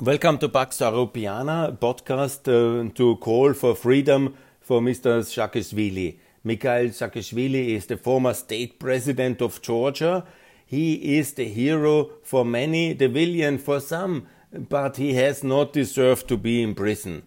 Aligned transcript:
Welcome 0.00 0.38
to 0.38 0.48
Pax 0.48 0.78
Europiana 0.78 1.78
podcast 1.78 2.48
uh, 2.48 2.90
to 2.94 3.14
call 3.18 3.52
for 3.52 3.76
freedom 3.76 4.34
for 4.60 4.80
Mr. 4.80 5.20
Saakashvili. 5.22 6.18
Mikhail 6.42 6.88
Saakashvili 6.88 7.76
is 7.76 7.86
the 7.86 7.96
former 7.96 8.34
state 8.34 8.80
president 8.80 9.40
of 9.40 9.62
Georgia. 9.62 10.24
He 10.66 11.16
is 11.16 11.34
the 11.34 11.44
hero 11.44 12.10
for 12.24 12.44
many, 12.44 12.92
the 12.94 13.06
villain 13.06 13.56
for 13.58 13.78
some, 13.78 14.26
but 14.52 14.96
he 14.96 15.14
has 15.14 15.44
not 15.44 15.72
deserved 15.72 16.26
to 16.26 16.36
be 16.36 16.60
in 16.60 16.74
prison. 16.74 17.22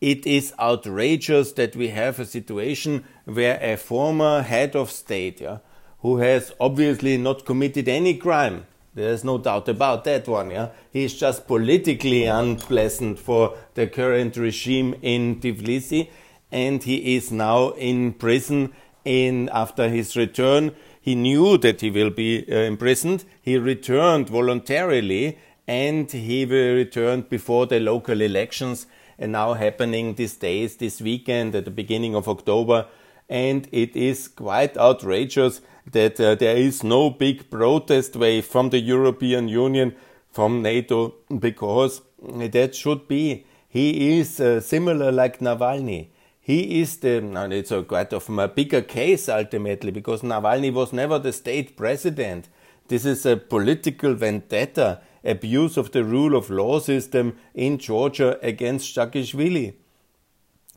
It 0.00 0.26
is 0.26 0.52
outrageous 0.58 1.52
that 1.52 1.76
we 1.76 1.90
have 1.90 2.18
a 2.18 2.26
situation 2.26 3.04
where 3.26 3.60
a 3.62 3.76
former 3.76 4.42
head 4.42 4.74
of 4.74 4.90
state, 4.90 5.40
yeah, 5.40 5.58
who 6.00 6.16
has 6.16 6.52
obviously 6.58 7.16
not 7.16 7.46
committed 7.46 7.88
any 7.88 8.14
crime, 8.14 8.66
there's 8.98 9.24
no 9.24 9.38
doubt 9.38 9.68
about 9.68 10.04
that 10.04 10.28
one. 10.28 10.50
Yeah, 10.50 10.68
he's 10.92 11.14
just 11.14 11.46
politically 11.46 12.24
unpleasant 12.24 13.18
for 13.18 13.56
the 13.74 13.86
current 13.86 14.36
regime 14.36 14.94
in 15.02 15.40
Tbilisi, 15.40 16.10
and 16.50 16.82
he 16.82 17.16
is 17.16 17.30
now 17.32 17.70
in 17.70 18.12
prison. 18.12 18.72
In 19.04 19.48
after 19.52 19.88
his 19.88 20.16
return, 20.16 20.74
he 21.00 21.14
knew 21.14 21.56
that 21.58 21.80
he 21.80 21.90
will 21.90 22.10
be 22.10 22.44
uh, 22.50 22.56
imprisoned. 22.56 23.24
He 23.40 23.56
returned 23.56 24.28
voluntarily, 24.28 25.38
and 25.66 26.10
he 26.10 26.44
will 26.44 26.74
return 26.74 27.22
before 27.22 27.66
the 27.66 27.80
local 27.80 28.20
elections, 28.20 28.86
and 29.18 29.32
now 29.32 29.54
happening 29.54 30.14
these 30.14 30.34
days, 30.34 30.76
this 30.76 31.00
weekend 31.00 31.54
at 31.54 31.64
the 31.64 31.70
beginning 31.70 32.14
of 32.14 32.28
October, 32.28 32.86
and 33.28 33.68
it 33.72 33.96
is 33.96 34.28
quite 34.28 34.76
outrageous 34.76 35.60
that 35.92 36.20
uh, 36.20 36.34
there 36.34 36.56
is 36.56 36.82
no 36.84 37.10
big 37.10 37.50
protest 37.50 38.16
wave 38.16 38.46
from 38.46 38.70
the 38.70 38.80
European 38.80 39.48
Union, 39.48 39.94
from 40.30 40.62
NATO, 40.62 41.14
because 41.38 42.02
that 42.20 42.74
should 42.74 43.08
be. 43.08 43.46
He 43.68 44.18
is 44.18 44.40
uh, 44.40 44.60
similar 44.60 45.12
like 45.12 45.40
Navalny. 45.40 46.08
He 46.40 46.80
is 46.80 46.96
the, 46.98 47.18
and 47.18 47.52
it's 47.52 47.70
a 47.70 47.82
quite 47.82 48.12
of 48.12 48.28
a 48.30 48.48
bigger 48.48 48.80
case 48.80 49.28
ultimately, 49.28 49.90
because 49.90 50.22
Navalny 50.22 50.72
was 50.72 50.92
never 50.92 51.18
the 51.18 51.32
state 51.32 51.76
president. 51.76 52.48
This 52.88 53.04
is 53.04 53.26
a 53.26 53.36
political 53.36 54.14
vendetta, 54.14 55.02
abuse 55.24 55.76
of 55.76 55.92
the 55.92 56.04
rule 56.04 56.34
of 56.34 56.48
law 56.48 56.78
system 56.78 57.36
in 57.54 57.76
Georgia 57.76 58.38
against 58.42 58.96
Saakashvili. 58.96 59.74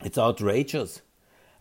It's 0.03 0.18
outrageous. 0.18 1.02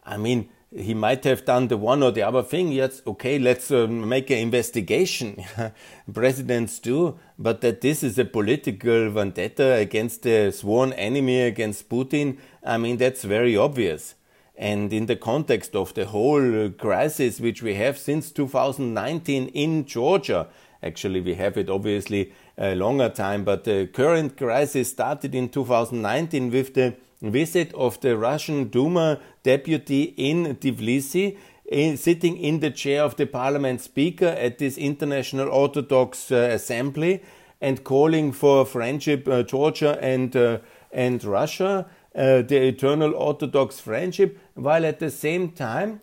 I 0.05 0.17
mean, 0.17 0.49
he 0.75 0.95
might 0.95 1.25
have 1.25 1.45
done 1.45 1.69
the 1.69 1.77
one 1.77 2.03
or 2.03 2.13
the 2.13 2.23
other 2.23 2.43
thing. 2.43 2.71
Yes, 2.71 3.03
okay, 3.07 3.39
let's 3.39 3.71
uh, 3.71 3.87
make 3.89 4.31
an 4.31 4.39
investigation. 4.39 5.43
Presidents 6.13 6.79
do, 6.79 7.19
but 7.39 7.61
that 7.63 7.81
this 7.81 8.03
is 8.03 8.19
a 8.19 8.25
political 8.25 9.11
vendetta 9.11 9.75
against 9.75 10.25
a 10.27 10.53
sworn 10.53 10.93
enemy, 10.93 11.41
against 11.43 11.89
Putin, 11.89 12.39
I 12.63 12.79
mean, 12.79 12.99
that's 12.99 13.25
very 13.25 13.57
obvious. 13.57 14.15
And 14.57 14.93
in 14.93 15.07
the 15.07 15.17
context 15.17 15.75
of 15.75 15.95
the 15.95 16.07
whole 16.07 16.71
crisis 16.71 17.41
which 17.41 17.63
we 17.63 17.75
have 17.75 17.97
since 17.97 18.31
2019 18.31 19.49
in 19.49 19.87
Georgia, 19.87 20.49
actually, 20.83 21.21
we 21.21 21.35
have 21.35 21.57
it 21.57 21.71
obviously 21.71 22.33
a 22.59 22.75
longer 22.75 23.09
time, 23.09 23.43
but 23.43 23.65
the 23.65 23.87
current 23.87 24.37
crisis 24.37 24.91
started 24.91 25.35
in 25.35 25.49
2019 25.49 26.51
with 26.51 26.75
the 26.75 26.95
visit 27.23 27.73
of 27.75 28.01
the 28.01 28.17
Russian 28.17 28.69
Duma 28.69 29.21
deputy 29.43 30.15
in 30.17 30.57
Tbilisi, 30.57 31.37
in, 31.71 31.97
sitting 31.97 32.37
in 32.37 32.61
the 32.61 32.71
chair 32.71 33.03
of 33.03 33.17
the 33.17 33.27
parliament 33.27 33.81
speaker 33.81 34.27
at 34.27 34.59
this 34.59 34.77
international 34.77 35.49
Orthodox 35.49 36.31
uh, 36.31 36.51
assembly 36.53 37.23
and 37.61 37.85
calling 37.85 38.33
for 38.33 38.65
friendship, 38.65 39.29
uh, 39.29 39.43
Georgia 39.43 39.99
and, 40.03 40.35
uh, 40.35 40.59
and 40.93 41.23
Russia, 41.23 41.87
uh, 42.15 42.43
the 42.43 42.69
eternal 42.69 43.15
Orthodox 43.15 43.79
friendship, 43.79 44.39
while 44.55 44.85
at 44.85 44.99
the 44.99 45.11
same 45.11 45.51
time 45.51 46.01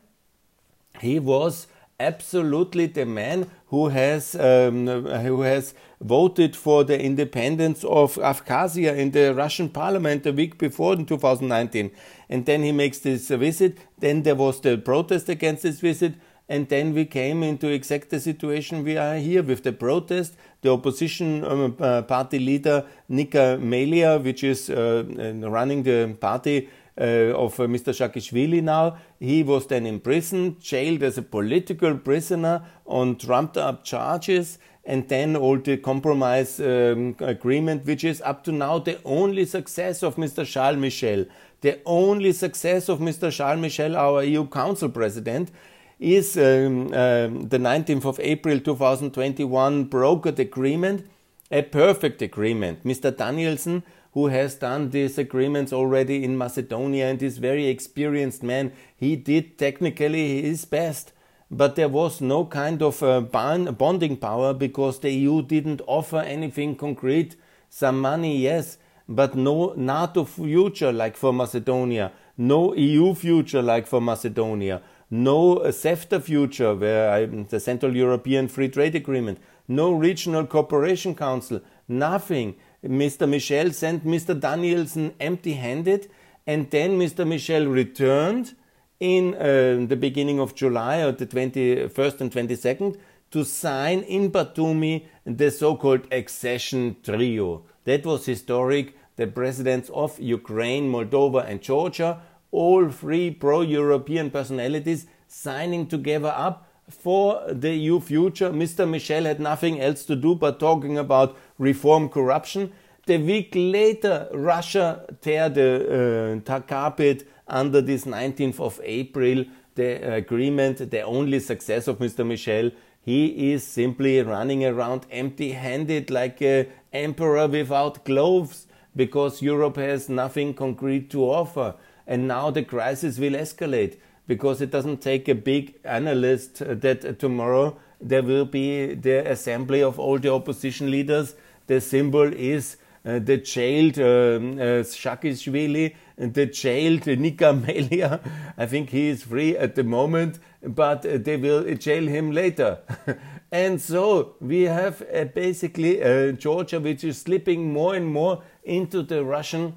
he 1.02 1.20
was 1.20 1.68
absolutely 2.00 2.86
the 2.86 3.06
man 3.06 3.50
who 3.68 3.90
has 3.90 4.36
um, 4.36 4.88
who 4.88 5.42
has 5.42 5.74
voted 6.00 6.56
for 6.56 6.84
the 6.84 7.00
independence 7.02 7.84
of 7.84 8.16
Abkhazia 8.16 8.96
in 8.96 9.12
the 9.12 9.34
Russian 9.34 9.70
parliament 9.70 10.26
a 10.26 10.32
week 10.32 10.58
before 10.60 10.94
in 10.94 11.06
2019 11.06 11.92
and 12.30 12.46
then 12.46 12.64
he 12.64 12.72
makes 12.72 13.00
this 13.00 13.30
visit. 13.30 13.78
Then 13.98 14.24
there 14.24 14.36
was 14.36 14.62
the 14.62 14.78
protest 14.78 15.30
against 15.30 15.64
this 15.64 15.80
visit. 15.80 16.14
And 16.50 16.70
then 16.70 16.94
we 16.94 17.04
came 17.04 17.44
into 17.44 17.68
exact 17.68 18.10
the 18.10 18.22
situation 18.22 18.86
we 18.86 18.96
are 18.98 19.18
here 19.18 19.44
with 19.44 19.64
the 19.64 19.74
protest. 19.74 20.38
The 20.62 20.72
opposition 20.72 21.44
um, 21.44 21.76
uh, 21.78 22.04
party 22.04 22.40
leader 22.40 22.86
Nika 23.10 23.58
Melia 23.60 24.18
which 24.18 24.46
is 24.46 24.70
uh, 24.70 25.04
running 25.42 25.84
the 25.84 26.16
party 26.22 26.68
uh, 26.68 26.70
of 27.04 27.60
uh, 27.60 27.64
Mr. 27.64 27.94
Saakashvili 27.94 28.62
now. 28.62 28.98
He 29.20 29.44
was 29.44 29.68
then 29.68 29.86
imprisoned, 29.86 30.60
jailed 30.60 31.04
as 31.04 31.18
a 31.18 31.22
political 31.22 31.98
prisoner 31.98 32.64
on 32.86 33.18
trumped 33.18 33.58
up 33.58 33.84
charges, 33.84 34.58
and 34.84 35.08
then 35.10 35.36
all 35.36 35.58
the 35.58 35.78
compromise 35.78 36.60
um, 36.60 37.16
agreement, 37.20 37.86
which 37.86 38.04
is 38.04 38.22
up 38.22 38.44
to 38.46 38.52
now 38.52 38.80
the 38.80 39.00
only 39.04 39.46
success 39.46 40.02
of 40.02 40.16
Mr. 40.16 40.46
Charles 40.46 40.78
Michel. 40.78 41.26
The 41.62 41.80
only 41.86 42.32
success 42.32 42.88
of 42.88 43.00
Mr. 43.00 43.32
Charles 43.32 43.60
Michel, 43.60 43.96
our 43.98 44.24
EU 44.24 44.48
Council 44.48 44.90
President, 44.90 45.52
is 46.00 46.38
um, 46.38 46.88
uh, 46.88 47.28
the 47.28 47.58
19th 47.58 48.06
of 48.06 48.20
April 48.20 48.60
2021 48.60 49.90
brokered 49.90 50.40
agreement, 50.40 51.08
a 51.52 51.64
perfect 51.64 52.22
agreement. 52.22 52.84
Mr. 52.84 53.12
Danielsson 53.12 53.84
who 54.18 54.30
has 54.30 54.56
done 54.56 54.90
these 54.90 55.20
agreements 55.20 55.72
already 55.72 56.24
in 56.24 56.36
Macedonia 56.36 57.06
and 57.06 57.22
is 57.22 57.38
very 57.38 57.68
experienced 57.68 58.42
man. 58.42 58.72
He 58.96 59.16
did 59.16 59.60
technically 59.60 60.42
his 60.42 60.66
best, 60.66 61.14
but 61.52 61.76
there 61.76 61.88
was 61.88 62.20
no 62.20 62.46
kind 62.46 62.82
of 62.82 63.04
uh, 63.04 63.22
bonding 63.22 64.18
power 64.18 64.56
because 64.56 64.98
the 65.02 65.12
EU 65.12 65.44
didn't 65.44 65.82
offer 65.86 66.18
anything 66.18 66.76
concrete. 66.76 67.36
Some 67.70 68.02
money, 68.02 68.40
yes, 68.40 68.80
but 69.08 69.36
no 69.36 69.74
NATO 69.78 70.26
future 70.26 70.92
like 70.92 71.16
for 71.16 71.32
Macedonia, 71.32 72.12
no 72.40 72.74
EU 72.74 73.14
future 73.14 73.62
like 73.62 73.86
for 73.86 74.02
Macedonia, 74.02 74.82
no 75.12 75.58
CEFTA 75.58 76.24
future 76.24 76.74
where 76.74 77.12
I, 77.12 77.26
the 77.28 77.60
Central 77.60 77.96
European 77.96 78.48
Free 78.48 78.70
Trade 78.70 78.96
Agreement, 78.96 79.38
no 79.68 79.92
Regional 79.92 80.48
Cooperation 80.48 81.14
Council, 81.14 81.62
nothing. 81.88 82.56
Mr. 82.86 83.28
Michel 83.28 83.72
sent 83.72 84.06
Mr. 84.06 84.40
Danielsson 84.40 85.14
empty 85.20 85.54
handed, 85.54 86.10
and 86.46 86.70
then 86.70 86.98
Mr. 87.00 87.28
Michel 87.28 87.66
returned 87.66 88.56
in 89.00 89.36
uh, 89.36 89.86
the 89.88 89.96
beginning 89.96 90.40
of 90.40 90.56
July 90.56 91.02
or 91.02 91.12
the 91.12 91.26
21st 91.26 92.22
and 92.22 92.32
22nd 92.32 92.98
to 93.32 93.44
sign 93.44 94.00
in 94.00 94.32
Batumi 94.32 95.06
the 95.26 95.52
so 95.52 95.76
called 95.76 96.08
accession 96.12 96.96
trio. 97.04 97.64
That 97.84 98.06
was 98.06 98.26
historic. 98.26 98.96
The 99.18 99.28
presidents 99.28 99.90
of 99.90 100.20
Ukraine, 100.20 100.92
Moldova, 100.92 101.48
and 101.48 101.60
Georgia, 101.60 102.22
all 102.52 102.90
three 102.90 103.32
pro 103.32 103.62
European 103.62 104.30
personalities, 104.30 105.08
signing 105.28 105.88
together 105.88 106.32
up 106.36 106.67
for 106.90 107.42
the 107.52 107.74
EU 107.74 108.00
future. 108.00 108.50
Mr. 108.50 108.90
Michel 108.90 109.24
had 109.24 109.40
nothing 109.40 109.82
else 109.82 110.06
to 110.06 110.16
do 110.16 110.36
but 110.36 110.60
talking 110.60 110.98
about 110.98 111.38
reform 111.58 112.10
corruption. 112.10 112.72
The 113.06 113.18
week 113.18 113.54
later, 113.56 114.28
Russia 114.34 115.06
tear 115.22 115.50
the 115.50 116.42
uh, 116.46 116.60
carpet 116.62 117.28
under 117.48 117.82
this 117.82 118.06
19th 118.06 118.60
of 118.60 118.82
April, 118.84 119.46
the 119.76 120.16
agreement, 120.16 120.92
the 120.92 121.02
only 121.02 121.40
success 121.40 121.88
of 121.88 122.00
Mr. 122.00 122.26
Michel. 122.26 122.72
He 123.02 123.54
is 123.54 123.64
simply 123.66 124.22
running 124.22 124.66
around 124.66 125.06
empty 125.10 125.54
handed 125.54 126.10
like 126.10 126.42
an 126.42 126.68
emperor 126.92 127.48
without 127.48 128.04
gloves 128.04 128.68
because 128.96 129.42
Europe 129.42 129.78
has 129.78 130.10
nothing 130.10 130.54
concrete 130.54 131.10
to 131.12 131.24
offer. 131.24 131.76
And 132.06 132.28
now 132.28 132.52
the 132.52 132.64
crisis 132.64 133.20
will 133.20 133.34
escalate 133.34 133.98
because 134.28 134.62
it 134.62 134.70
doesn't 134.70 135.02
take 135.02 135.28
a 135.28 135.36
big 135.36 135.76
analyst 135.84 136.60
that 136.60 137.18
tomorrow 137.20 137.78
there 138.00 138.22
will 138.22 138.46
be 138.46 138.94
the 138.94 139.30
assembly 139.32 139.82
of 139.82 139.98
all 140.00 140.20
the 140.20 140.32
opposition 140.32 140.92
leaders. 140.92 141.36
The 141.68 141.82
symbol 141.82 142.32
is 142.34 142.78
uh, 143.06 143.20
the 143.20 143.38
jailed 143.38 143.98
um, 144.00 144.60
uh, 144.60 144.84
Saakashvili, 144.84 145.96
the 146.18 146.46
jailed 146.46 147.08
Nika 147.08 147.54
Melia. 147.54 148.20
I 148.58 148.66
think 148.66 148.90
he 148.90 149.08
is 149.08 149.24
free 149.24 149.56
at 149.56 149.76
the 149.76 149.84
moment, 149.84 150.40
but 150.62 151.06
uh, 151.06 151.18
they 151.18 151.38
will 151.38 151.74
jail 151.76 152.06
him 152.06 152.32
later. 152.32 152.80
and 153.52 153.82
so 153.82 154.36
we 154.42 154.64
have 154.64 155.02
uh, 155.14 155.24
basically 155.26 156.04
uh, 156.04 156.34
Georgia, 156.34 156.80
which 156.80 157.04
is 157.04 157.22
slipping 157.22 157.72
more 157.72 157.96
and 157.96 158.08
more 158.08 158.44
into 158.64 159.02
the 159.02 159.24
Russian 159.24 159.76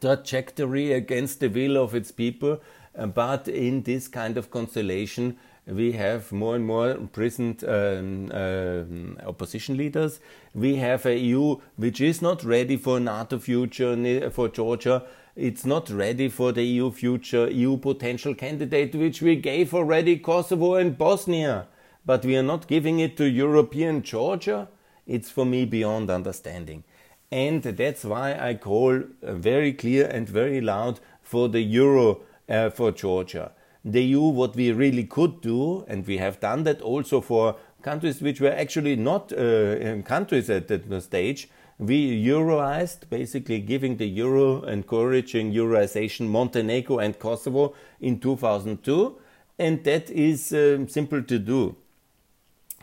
trajectory 0.00 0.92
against 0.92 1.40
the 1.40 1.48
will 1.48 1.76
of 1.76 1.94
its 1.94 2.10
people. 2.10 2.60
Uh, 2.96 3.06
but 3.06 3.48
in 3.48 3.82
this 3.82 4.08
kind 4.08 4.36
of 4.36 4.50
constellation, 4.50 5.36
We 5.66 5.92
have 5.92 6.32
more 6.32 6.56
and 6.56 6.66
more 6.66 6.90
imprisoned 6.90 7.62
um, 7.62 8.32
um, 8.32 9.18
opposition 9.24 9.76
leaders. 9.76 10.18
We 10.54 10.76
have 10.76 11.06
a 11.06 11.16
EU 11.16 11.60
which 11.76 12.00
is 12.00 12.20
not 12.20 12.42
ready 12.42 12.76
for 12.76 12.98
NATO 12.98 13.38
future 13.38 14.30
for 14.30 14.48
Georgia. 14.48 15.04
It's 15.36 15.64
not 15.64 15.88
ready 15.88 16.28
for 16.28 16.50
the 16.50 16.64
EU 16.64 16.90
future, 16.90 17.48
EU 17.48 17.76
potential 17.76 18.34
candidate, 18.34 18.96
which 18.96 19.22
we 19.22 19.36
gave 19.36 19.72
already 19.72 20.18
Kosovo 20.18 20.74
and 20.74 20.98
Bosnia. 20.98 21.68
But 22.04 22.24
we 22.24 22.36
are 22.36 22.42
not 22.42 22.66
giving 22.66 22.98
it 22.98 23.16
to 23.18 23.24
European 23.26 24.02
Georgia. 24.02 24.68
It's 25.06 25.30
for 25.30 25.46
me 25.46 25.64
beyond 25.64 26.10
understanding. 26.10 26.82
And 27.30 27.62
that's 27.62 28.04
why 28.04 28.36
I 28.36 28.54
call 28.54 29.04
very 29.22 29.72
clear 29.72 30.06
and 30.08 30.28
very 30.28 30.60
loud 30.60 30.98
for 31.22 31.48
the 31.48 31.60
euro 31.60 32.22
uh, 32.48 32.70
for 32.70 32.90
Georgia 32.92 33.52
the 33.84 34.02
EU 34.02 34.20
what 34.20 34.54
we 34.54 34.70
really 34.72 35.04
could 35.04 35.40
do, 35.40 35.84
and 35.88 36.06
we 36.06 36.18
have 36.18 36.40
done 36.40 36.62
that 36.64 36.80
also 36.80 37.20
for 37.20 37.56
countries 37.82 38.22
which 38.22 38.40
were 38.40 38.52
actually 38.52 38.94
not 38.96 39.32
uh, 39.32 40.00
countries 40.02 40.48
at 40.48 40.68
that 40.68 41.02
stage. 41.02 41.48
We 41.78 42.24
euroized, 42.24 43.10
basically 43.10 43.60
giving 43.60 43.96
the 43.96 44.06
euro, 44.06 44.62
encouraging 44.62 45.52
euroization 45.52 46.28
Montenegro 46.28 47.00
and 47.00 47.18
Kosovo 47.18 47.74
in 48.00 48.20
2002, 48.20 49.18
and 49.58 49.82
that 49.82 50.10
is 50.10 50.52
um, 50.52 50.86
simple 50.88 51.22
to 51.22 51.38
do. 51.38 51.74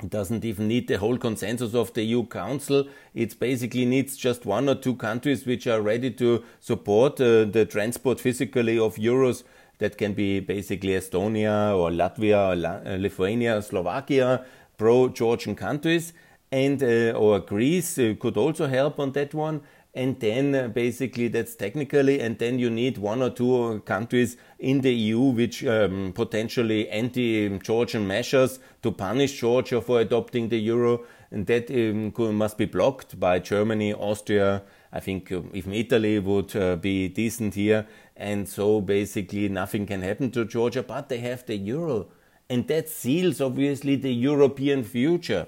It 0.01 0.10
doesn't 0.10 0.46
even 0.46 0.68
need 0.68 0.88
the 0.88 0.98
whole 0.98 1.18
consensus 1.18 1.74
of 1.74 1.94
the 1.94 2.04
EU 2.04 2.25
Council. 2.25 2.88
It 3.13 3.38
basically 3.40 3.86
needs 3.86 4.16
just 4.16 4.46
one 4.46 4.69
or 4.69 4.75
two 4.75 4.96
countries 4.96 5.46
which 5.46 5.68
are 5.68 5.81
ready 5.81 6.12
to 6.12 6.44
support 6.60 7.19
uh, 7.19 7.46
the 7.46 7.68
transport 7.69 8.19
physically 8.19 8.80
of 8.80 8.96
euros 8.96 9.44
that 9.80 9.98
can 9.98 10.13
be 10.13 10.40
basically 10.40 10.92
Estonia 10.92 11.75
or 11.75 11.90
Latvia 11.90 12.51
or 12.51 12.56
La- 12.56 12.81
uh, 12.86 12.98
Lithuania, 12.98 13.62
Slovakia, 13.62 14.46
pro-Georgian 14.78 15.56
countries, 15.56 16.13
and 16.51 16.81
uh, 16.81 17.12
or 17.18 17.40
Greece 17.40 17.98
uh, 18.00 18.16
could 18.19 18.38
also 18.38 18.68
help 18.68 19.00
on 19.00 19.12
that 19.13 19.34
one. 19.34 19.62
And 20.00 20.18
then 20.22 20.56
uh, 20.56 20.69
basically 20.69 21.28
that's 21.28 21.56
technically, 21.56 22.22
and 22.22 22.40
then 22.40 22.57
you 22.57 22.69
need 22.69 22.98
one 22.98 23.22
or 23.22 23.30
two 23.30 23.81
countries 23.84 24.38
in 24.57 24.80
the 24.80 24.94
EU 24.94 25.19
which 25.19 25.66
um, 25.66 26.13
potentially 26.16 26.88
anti-Georgian 26.88 28.07
measures 28.07 28.60
to 28.81 28.94
punish 28.94 29.42
Georgia 29.42 29.81
for 29.81 30.00
adopting 30.00 30.48
the 30.48 30.57
euro, 30.57 31.01
and 31.31 31.48
that 31.48 31.69
um, 31.69 32.13
must 32.38 32.57
be 32.57 32.63
blocked 32.63 33.19
by 33.19 33.40
Germany, 33.40 33.94
Austria. 33.94 34.63
I 34.94 35.01
think 35.01 35.34
um, 35.34 35.51
even 35.54 35.74
Italy 35.74 36.18
would 36.19 36.56
uh, 36.56 36.78
be 36.78 37.10
decent 37.10 37.56
here, 37.56 37.86
and 38.16 38.48
so 38.48 38.80
basically 38.80 39.50
nothing 39.50 39.86
can 39.86 40.01
happen 40.01 40.31
to 40.31 40.46
Georgia, 40.46 40.81
but 40.81 41.10
they 41.10 41.18
have 41.18 41.46
the 41.46 41.57
euro. 41.57 42.07
And 42.50 42.66
that 42.69 42.88
seals 42.88 43.42
obviously 43.42 43.98
the 43.98 44.13
European 44.13 44.86
future. 44.86 45.48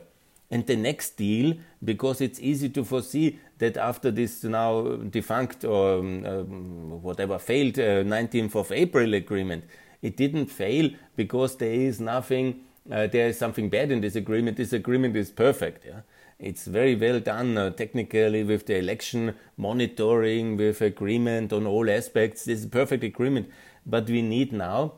And 0.54 0.68
the 0.68 0.76
next 0.76 1.12
deal, 1.12 1.56
because 1.82 2.20
it's 2.20 2.42
easy 2.42 2.68
to 2.68 2.84
foresee 2.84 3.40
that 3.62 3.78
after 3.78 4.10
this 4.10 4.44
now 4.44 4.82
defunct 5.12 5.64
or 5.64 6.00
um, 6.00 6.26
um, 6.26 7.02
whatever 7.04 7.38
failed 7.38 7.78
uh, 7.78 8.04
19th 8.04 8.56
of 8.56 8.72
April 8.72 9.14
agreement, 9.14 9.64
it 10.02 10.18
didn't 10.18 10.48
fail 10.48 10.90
because 11.16 11.56
there 11.58 11.72
is 11.72 12.00
nothing, 12.02 12.62
uh, 12.92 13.06
there 13.06 13.28
is 13.28 13.38
something 13.38 13.70
bad 13.70 13.92
in 13.92 14.02
this 14.02 14.16
agreement. 14.16 14.58
This 14.58 14.74
agreement 14.74 15.16
is 15.16 15.30
perfect. 15.30 15.86
Yeah? 15.86 16.02
It's 16.40 16.66
very 16.66 16.96
well 16.96 17.20
done 17.20 17.56
uh, 17.56 17.70
technically 17.70 18.44
with 18.44 18.66
the 18.66 18.78
election 18.78 19.36
monitoring, 19.58 20.58
with 20.58 20.82
agreement 20.82 21.54
on 21.54 21.68
all 21.68 21.88
aspects. 21.88 22.46
This 22.46 22.62
is 22.62 22.66
perfect 22.66 23.04
agreement. 23.04 23.48
But 23.86 24.10
we 24.10 24.24
need 24.24 24.54
now, 24.54 24.94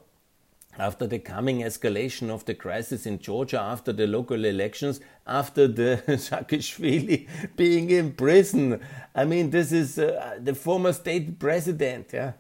after 0.78 1.08
the 1.08 1.20
coming 1.20 1.60
escalation 1.60 2.30
of 2.30 2.46
the 2.46 2.54
crisis 2.54 3.06
in 3.06 3.20
Georgia, 3.20 3.60
after 3.60 3.94
the 3.94 4.08
local 4.08 4.46
elections, 4.46 5.00
after 5.28 5.68
the 5.68 6.02
Saakashvili 6.08 7.28
being 7.56 7.90
in 7.90 8.14
prison, 8.14 8.80
I 9.14 9.26
mean, 9.26 9.50
this 9.50 9.72
is 9.72 10.00
uh, 10.00 10.38
the 10.42 10.56
former 10.56 10.94
state 10.94 11.40
president. 11.40 12.12
Yeah? 12.14 12.34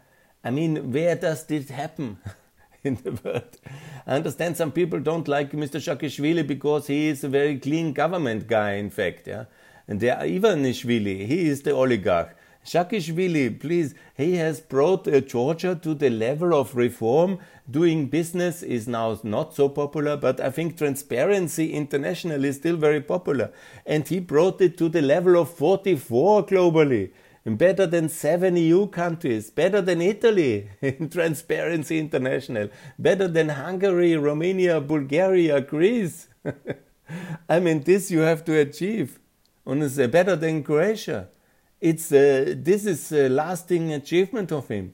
I 0.44 0.51
mean, 0.51 0.91
where 0.91 1.15
does 1.15 1.45
this 1.45 1.69
happen? 1.69 2.18
in 2.83 2.95
the 3.03 3.12
world. 3.24 3.57
I 4.06 4.15
understand 4.15 4.57
some 4.57 4.71
people 4.71 5.00
don't 5.00 5.27
like 5.27 5.51
Mr. 5.51 5.79
Saakashvili 5.79 6.45
because 6.45 6.88
he 6.88 7.07
is 7.07 7.24
a 7.24 7.29
very 7.29 7.57
clean 7.57 7.94
government 7.94 8.47
guy, 8.47 8.74
in 8.74 8.89
fact. 8.89 9.27
Yeah? 9.27 9.45
And 9.88 10.00
there, 10.00 10.18
Ivanishvili, 10.18 11.25
he 11.25 11.47
is 11.47 11.62
the 11.62 11.71
oligarch. 11.71 12.36
Saakashvili, 12.65 13.59
please, 13.59 13.94
he 14.15 14.36
has 14.36 14.62
brought 14.62 15.07
uh, 15.07 15.19
Georgia 15.19 15.77
to 15.81 15.94
the 15.94 16.09
level 16.09 16.53
of 16.53 16.75
reform. 16.75 17.39
Doing 17.69 18.07
business 18.07 18.62
is 18.62 18.88
now 18.88 19.18
not 19.24 19.56
so 19.56 19.69
popular, 19.69 20.18
but 20.18 20.42
I 20.42 20.50
think 20.50 20.77
Transparency 20.77 21.74
International 21.74 22.44
is 22.44 22.57
still 22.57 22.75
very 22.75 23.00
popular. 23.00 23.51
And 23.86 24.07
he 24.07 24.19
brought 24.19 24.60
it 24.62 24.77
to 24.80 24.89
the 24.89 25.01
level 25.01 25.38
of 25.38 25.50
44 25.50 26.45
globally 26.45 27.12
better 27.45 27.86
than 27.86 28.07
seven 28.10 28.56
EU 28.56 28.88
countries, 28.88 29.50
better 29.50 29.81
than 29.81 30.01
Italy 30.01 30.69
in 30.81 31.10
Transparency 31.10 32.00
International, 32.00 32.69
better 32.98 33.27
than 33.27 33.50
Hungary, 33.50 34.15
Romania, 34.15 34.80
Bulgaria, 34.80 35.62
Greece. 35.62 36.30
I 37.50 37.60
mean, 37.60 37.81
this 37.81 38.10
you 38.10 38.19
have 38.19 38.45
to 38.45 38.57
achieve. 38.57 39.19
And 39.65 39.81
Honestly, 39.81 40.07
better 40.07 40.36
than 40.36 40.63
Croatia. 40.63 41.30
It's 41.80 42.12
uh, 42.12 42.54
this 42.56 42.86
is 42.86 43.12
a 43.12 43.27
lasting 43.27 43.92
achievement 43.92 44.51
of 44.51 44.69
him, 44.69 44.94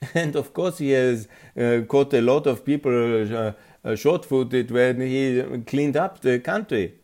and 0.14 0.36
of 0.36 0.52
course 0.52 0.78
he 0.78 0.90
has 0.90 1.28
uh, 1.58 1.80
caught 1.88 2.12
a 2.14 2.20
lot 2.20 2.46
of 2.46 2.64
people 2.64 2.92
uh, 2.92 3.52
uh 3.84 3.94
short-footed 3.94 4.70
when 4.70 5.00
he 5.00 5.42
cleaned 5.66 5.96
up 5.96 6.20
the 6.20 6.38
country. 6.38 6.94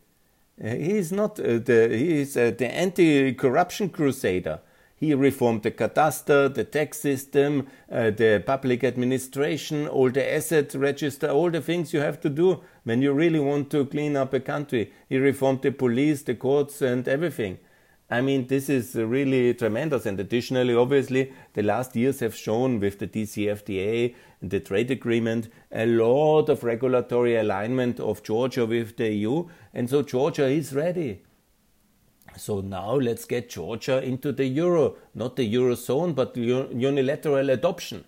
Uh, 0.63 0.69
he 0.69 0.97
is 0.97 1.11
not 1.11 1.39
uh, 1.39 1.57
the 1.57 1.89
he 1.91 2.21
is 2.21 2.33
the 2.33 2.67
anti-corruption 2.71 3.89
crusader. 3.89 4.59
He 5.03 5.13
reformed 5.13 5.63
the 5.63 5.71
cadastre, 5.71 6.53
the 6.53 6.63
tax 6.63 7.01
system, 7.01 7.67
uh, 7.91 8.11
the 8.11 8.41
public 8.45 8.85
administration, 8.85 9.85
all 9.85 10.09
the 10.09 10.33
asset 10.33 10.73
register, 10.75 11.27
all 11.27 11.51
the 11.51 11.59
things 11.59 11.93
you 11.93 11.99
have 11.99 12.21
to 12.21 12.29
do 12.29 12.61
when 12.85 13.01
you 13.01 13.11
really 13.11 13.41
want 13.41 13.69
to 13.71 13.85
clean 13.85 14.15
up 14.15 14.33
a 14.33 14.39
country. 14.39 14.93
He 15.09 15.17
reformed 15.17 15.61
the 15.61 15.71
police, 15.71 16.21
the 16.21 16.35
courts, 16.35 16.81
and 16.81 17.05
everything. 17.05 17.57
I 18.13 18.21
mean, 18.21 18.45
this 18.45 18.69
is 18.69 18.93
really 18.93 19.55
tremendous. 19.55 20.05
And 20.05 20.19
additionally, 20.19 20.75
obviously, 20.75 21.33
the 21.53 21.63
last 21.63 21.95
years 21.95 22.19
have 22.19 22.35
shown 22.35 22.79
with 22.79 22.99
the 22.99 23.07
DCFTA 23.07 24.13
and 24.39 24.51
the 24.51 24.59
trade 24.59 24.91
agreement 24.91 25.47
a 25.71 25.87
lot 25.87 26.47
of 26.47 26.63
regulatory 26.63 27.35
alignment 27.37 27.99
of 27.99 28.21
Georgia 28.21 28.67
with 28.67 28.97
the 28.97 29.11
EU. 29.11 29.47
And 29.73 29.89
so 29.89 30.03
Georgia 30.03 30.45
is 30.45 30.75
ready. 30.75 31.23
So 32.37 32.61
now 32.61 32.93
let's 32.93 33.25
get 33.25 33.49
Georgia 33.49 34.03
into 34.03 34.31
the 34.31 34.45
euro, 34.45 34.95
not 35.15 35.35
the 35.35 35.51
eurozone, 35.51 36.13
but 36.13 36.37
unilateral 36.37 37.49
adoption. 37.49 38.05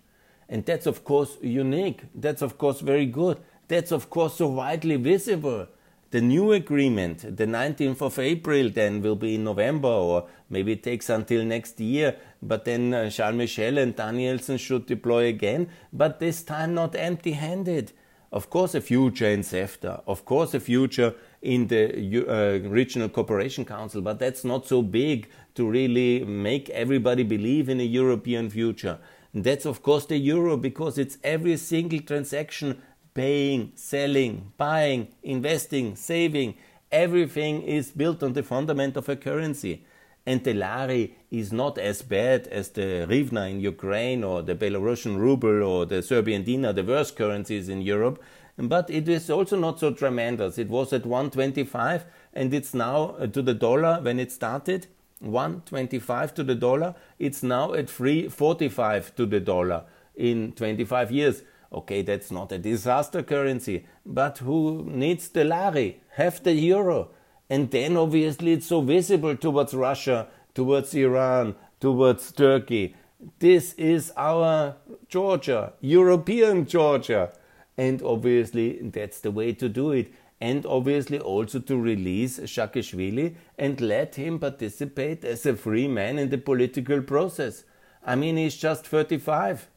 And 0.48 0.64
that's 0.68 0.86
of 0.86 1.04
course 1.04 1.40
unique. 1.42 2.04
That's 2.14 2.44
of 2.44 2.60
course 2.60 2.82
very 2.82 3.08
good. 3.08 3.40
That's 3.68 3.92
of 3.92 4.12
course 4.12 4.36
so 4.36 4.50
widely 4.50 4.98
visible. 4.98 5.68
The 6.16 6.22
new 6.22 6.54
agreement, 6.54 7.36
the 7.36 7.46
19th 7.46 8.02
of 8.02 8.20
April, 8.20 8.70
then 8.70 9.02
will 9.02 9.18
be 9.18 9.36
in 9.36 9.44
November, 9.44 9.90
or 9.90 10.28
maybe 10.50 10.72
it 10.72 10.82
takes 10.82 11.10
until 11.10 11.44
next 11.44 11.78
year. 11.82 12.16
But 12.42 12.64
then 12.64 12.94
uh, 12.94 13.10
Charles 13.10 13.36
Michel 13.36 13.78
and 13.78 13.94
Danielsson 13.94 14.58
should 14.58 14.86
deploy 14.86 15.26
again, 15.26 15.68
but 15.92 16.22
this 16.22 16.42
time 16.42 16.74
not 16.74 16.96
empty 16.96 17.34
handed. 17.34 17.92
Of 18.32 18.50
course, 18.50 18.76
a 18.76 18.80
future 18.80 19.28
in 19.28 19.42
CEFTA, 19.42 20.04
of 20.08 20.24
course, 20.24 20.54
a 20.54 20.62
future 20.62 21.16
in 21.42 21.68
the 21.68 21.84
uh, 21.84 22.70
Regional 22.70 23.10
Cooperation 23.10 23.66
Council, 23.66 24.02
but 24.02 24.18
that's 24.18 24.46
not 24.46 24.66
so 24.66 24.82
big 24.82 25.28
to 25.56 25.70
really 25.70 26.24
make 26.24 26.70
everybody 26.70 27.24
believe 27.24 27.68
in 27.68 27.82
a 27.82 27.84
European 27.84 28.50
future. 28.50 29.00
And 29.34 29.44
that's, 29.44 29.66
of 29.66 29.84
course, 29.84 30.06
the 30.06 30.18
euro 30.18 30.56
because 30.56 30.98
it's 30.98 31.18
every 31.26 31.58
single 31.58 32.00
transaction 32.00 32.82
paying, 33.16 33.72
selling, 33.74 34.52
buying, 34.58 35.08
investing, 35.24 35.96
saving, 35.96 36.54
everything 36.92 37.64
is 37.64 37.90
built 37.92 38.22
on 38.22 38.34
the 38.34 38.44
fundament 38.44 38.96
of 38.96 39.10
a 39.10 39.16
currency. 39.16 39.84
And 40.28 40.44
the 40.44 40.54
lari 40.54 41.16
is 41.32 41.52
not 41.54 41.78
as 41.78 42.02
bad 42.02 42.48
as 42.48 42.70
the 42.70 43.06
hryvnia 43.08 43.50
in 43.50 43.60
Ukraine 43.62 44.24
or 44.24 44.42
the 44.42 44.56
Belarusian 44.56 45.18
ruble 45.18 45.64
or 45.64 45.86
the 45.86 46.02
Serbian 46.04 46.44
dinar, 46.44 46.74
the 46.74 46.84
worst 46.84 47.16
currencies 47.16 47.70
in 47.70 47.82
Europe. 47.82 48.22
But 48.58 48.90
it 48.90 49.08
is 49.08 49.30
also 49.30 49.58
not 49.58 49.80
so 49.80 49.92
tremendous. 49.92 50.58
It 50.58 50.70
was 50.70 50.94
at 50.94 51.06
125 51.06 52.06
and 52.34 52.54
it's 52.54 52.74
now 52.74 53.16
uh, 53.20 53.28
to 53.28 53.42
the 53.42 53.54
dollar 53.54 54.00
when 54.02 54.20
it 54.20 54.32
started. 54.32 54.88
125 55.20 56.34
to 56.34 56.44
the 56.44 56.56
dollar. 56.56 56.96
It's 57.20 57.44
now 57.44 57.74
at 57.74 57.90
345 57.90 59.16
to 59.16 59.26
the 59.26 59.40
dollar 59.40 59.84
in 60.16 60.54
25 60.54 61.12
years. 61.12 61.44
Okay, 61.76 62.04
that's 62.04 62.32
not 62.32 62.54
a 62.54 62.58
disaster 62.58 63.22
currency, 63.22 63.86
but 64.06 64.38
who 64.38 64.86
needs 64.88 65.28
the 65.28 65.44
lari? 65.44 66.02
Have 66.12 66.42
the 66.42 66.54
euro. 66.54 67.10
And 67.50 67.70
then 67.70 67.98
obviously 67.98 68.54
it's 68.54 68.68
so 68.68 68.80
visible 68.80 69.36
towards 69.36 69.74
Russia, 69.74 70.28
towards 70.54 70.94
Iran, 70.94 71.56
towards 71.82 72.32
Turkey. 72.32 72.96
This 73.40 73.74
is 73.74 74.14
our 74.16 74.78
Georgia, 75.10 75.74
European 75.82 76.66
Georgia. 76.66 77.34
And 77.78 78.02
obviously, 78.02 78.80
that's 78.82 79.20
the 79.20 79.32
way 79.32 79.52
to 79.52 79.68
do 79.68 79.92
it. 79.92 80.14
And 80.40 80.66
obviously, 80.66 81.20
also 81.20 81.60
to 81.60 81.78
release 81.78 82.40
Saakashvili 82.40 83.36
and 83.58 83.82
let 83.82 84.16
him 84.16 84.40
participate 84.40 85.26
as 85.26 85.46
a 85.46 85.56
free 85.56 85.90
man 85.90 86.20
in 86.20 86.30
the 86.30 86.38
political 86.38 87.02
process. 87.02 87.66
I 88.06 88.16
mean, 88.16 88.38
he's 88.38 88.56
just 88.56 88.88
35. 88.88 89.68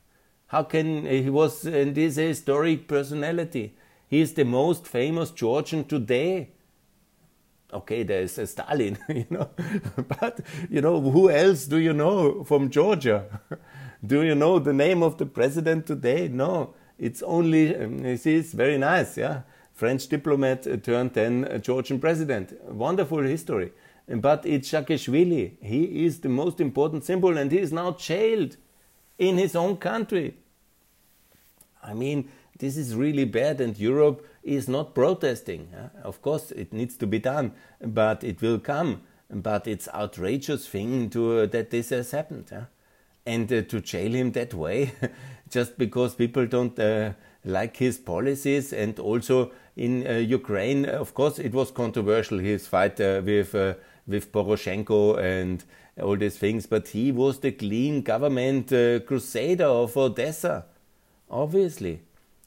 How 0.48 0.62
can 0.62 1.04
he 1.06 1.28
was 1.28 1.64
and 1.64 1.96
is 1.96 2.18
a 2.18 2.22
historic 2.22 2.88
personality? 2.88 3.74
He 4.08 4.20
is 4.20 4.32
the 4.32 4.44
most 4.44 4.86
famous 4.86 5.30
Georgian 5.30 5.84
today. 5.84 6.50
Okay, 7.72 8.02
there 8.02 8.22
is 8.22 8.38
a 8.38 8.46
Stalin, 8.46 8.96
you 9.10 9.26
know, 9.28 9.50
but 10.20 10.40
you 10.70 10.80
know 10.80 11.00
who 11.02 11.30
else 11.30 11.66
do 11.66 11.78
you 11.78 11.92
know 11.92 12.44
from 12.44 12.70
Georgia? 12.70 13.40
do 14.06 14.22
you 14.22 14.34
know 14.34 14.58
the 14.58 14.72
name 14.72 15.02
of 15.02 15.18
the 15.18 15.26
president 15.26 15.86
today? 15.86 16.28
No, 16.28 16.72
it's 16.98 17.22
only 17.22 17.76
um, 17.76 18.04
he's 18.04 18.54
very 18.54 18.78
nice, 18.78 19.18
yeah. 19.18 19.42
French 19.74 20.08
diplomat 20.08 20.66
uh, 20.66 20.78
turned 20.78 21.12
then 21.12 21.60
Georgian 21.62 22.00
president. 22.00 22.54
Wonderful 22.64 23.22
history. 23.22 23.72
But 24.08 24.46
it's 24.46 24.70
Saakashvili. 24.70 25.56
He 25.60 26.06
is 26.06 26.20
the 26.20 26.30
most 26.30 26.58
important 26.58 27.04
symbol 27.04 27.36
and 27.36 27.52
he 27.52 27.58
is 27.58 27.70
now 27.70 27.92
jailed 27.92 28.56
in 29.18 29.36
his 29.36 29.54
own 29.56 29.76
country. 29.76 30.36
I 31.82 31.94
mean, 31.94 32.28
this 32.58 32.76
is 32.76 32.94
really 32.94 33.24
bad, 33.24 33.60
and 33.60 33.78
Europe 33.78 34.26
is 34.42 34.68
not 34.68 34.94
protesting. 34.94 35.68
Of 36.02 36.22
course, 36.22 36.50
it 36.50 36.72
needs 36.72 36.96
to 36.96 37.06
be 37.06 37.18
done, 37.18 37.52
but 37.80 38.24
it 38.24 38.40
will 38.42 38.58
come. 38.58 39.02
But 39.30 39.66
it's 39.66 39.88
outrageous 39.92 40.66
thing 40.66 41.10
to 41.10 41.40
uh, 41.40 41.46
that 41.46 41.70
this 41.70 41.90
has 41.90 42.12
happened, 42.12 42.50
and 43.26 43.52
uh, 43.52 43.62
to 43.62 43.80
jail 43.80 44.14
him 44.14 44.32
that 44.32 44.54
way, 44.54 44.92
just 45.50 45.76
because 45.76 46.14
people 46.14 46.46
don't 46.46 46.78
uh, 46.78 47.12
like 47.44 47.76
his 47.76 47.98
policies, 47.98 48.72
and 48.72 48.98
also 48.98 49.52
in 49.76 50.06
uh, 50.06 50.12
Ukraine, 50.14 50.86
of 50.86 51.12
course, 51.12 51.38
it 51.38 51.52
was 51.52 51.70
controversial 51.70 52.38
his 52.38 52.66
fight 52.66 52.98
uh, 53.00 53.20
with 53.22 53.54
uh, 53.54 53.74
with 54.06 54.32
Poroshenko 54.32 55.18
and 55.18 55.62
all 56.00 56.16
these 56.16 56.38
things, 56.38 56.66
but 56.66 56.88
he 56.88 57.12
was 57.12 57.40
the 57.40 57.52
clean 57.52 58.02
government 58.02 58.68
crusader 59.06 59.64
of 59.64 59.96
Odessa 59.96 60.64
obviously. 61.30 62.00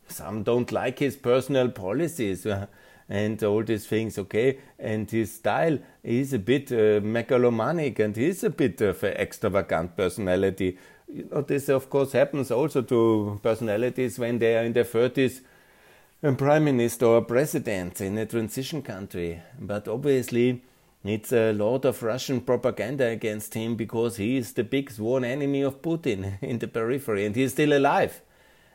Some 0.07 0.43
don't 0.43 0.71
like 0.71 0.99
his 0.99 1.15
personal 1.15 1.69
policies 1.69 2.45
uh, 2.45 2.67
and 3.07 3.41
all 3.43 3.63
these 3.63 3.87
things, 3.87 4.17
okay? 4.17 4.59
And 4.77 5.09
his 5.09 5.33
style 5.33 5.79
is 6.03 6.33
a 6.33 6.39
bit 6.39 6.71
uh, 6.71 6.99
megalomaniac 7.01 7.99
and 7.99 8.15
he's 8.15 8.43
a 8.43 8.49
bit 8.49 8.81
of 8.81 9.03
an 9.03 9.13
extravagant 9.13 9.95
personality. 9.95 10.77
You 11.07 11.29
know, 11.31 11.41
this, 11.41 11.69
of 11.69 11.89
course, 11.89 12.11
happens 12.13 12.51
also 12.51 12.81
to 12.81 13.39
personalities 13.41 14.19
when 14.19 14.39
they 14.39 14.57
are 14.57 14.63
in 14.63 14.73
their 14.73 14.85
30s 14.85 15.41
a 16.23 16.31
prime 16.33 16.65
minister 16.65 17.07
or 17.07 17.23
president 17.23 17.99
in 17.99 18.15
a 18.17 18.27
transition 18.27 18.81
country. 18.83 19.41
But 19.59 19.87
obviously, 19.87 20.61
it's 21.03 21.33
a 21.33 21.51
lot 21.53 21.85
of 21.85 22.03
Russian 22.03 22.41
propaganda 22.41 23.07
against 23.07 23.53
him 23.53 23.75
because 23.75 24.17
he 24.17 24.37
is 24.37 24.53
the 24.53 24.63
big 24.63 24.91
sworn 24.91 25.23
enemy 25.23 25.61
of 25.61 25.81
Putin 25.81 26.37
in 26.41 26.59
the 26.59 26.67
periphery 26.67 27.25
and 27.25 27.35
he 27.35 27.43
is 27.43 27.53
still 27.53 27.73
alive. 27.73 28.21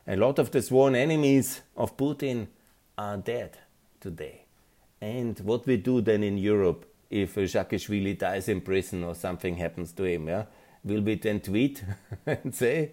A 0.06 0.16
lot 0.16 0.38
of 0.38 0.50
the 0.50 0.62
sworn 0.62 0.94
enemies 0.94 1.62
of 1.76 1.96
Putin 1.96 2.48
are 2.96 3.16
dead 3.16 3.58
today. 4.00 4.44
And 5.00 5.38
what 5.40 5.66
we 5.66 5.76
do 5.76 6.00
then 6.00 6.22
in 6.22 6.38
Europe 6.38 6.86
if 7.10 7.36
Saakashvili 7.36 8.18
dies 8.18 8.48
in 8.48 8.60
prison 8.60 9.04
or 9.04 9.14
something 9.14 9.56
happens 9.56 9.92
to 9.92 10.04
him, 10.04 10.28
yeah? 10.28 10.46
Will 10.84 11.02
we 11.02 11.14
then 11.16 11.40
tweet 11.40 11.84
and 12.26 12.54
say, 12.54 12.92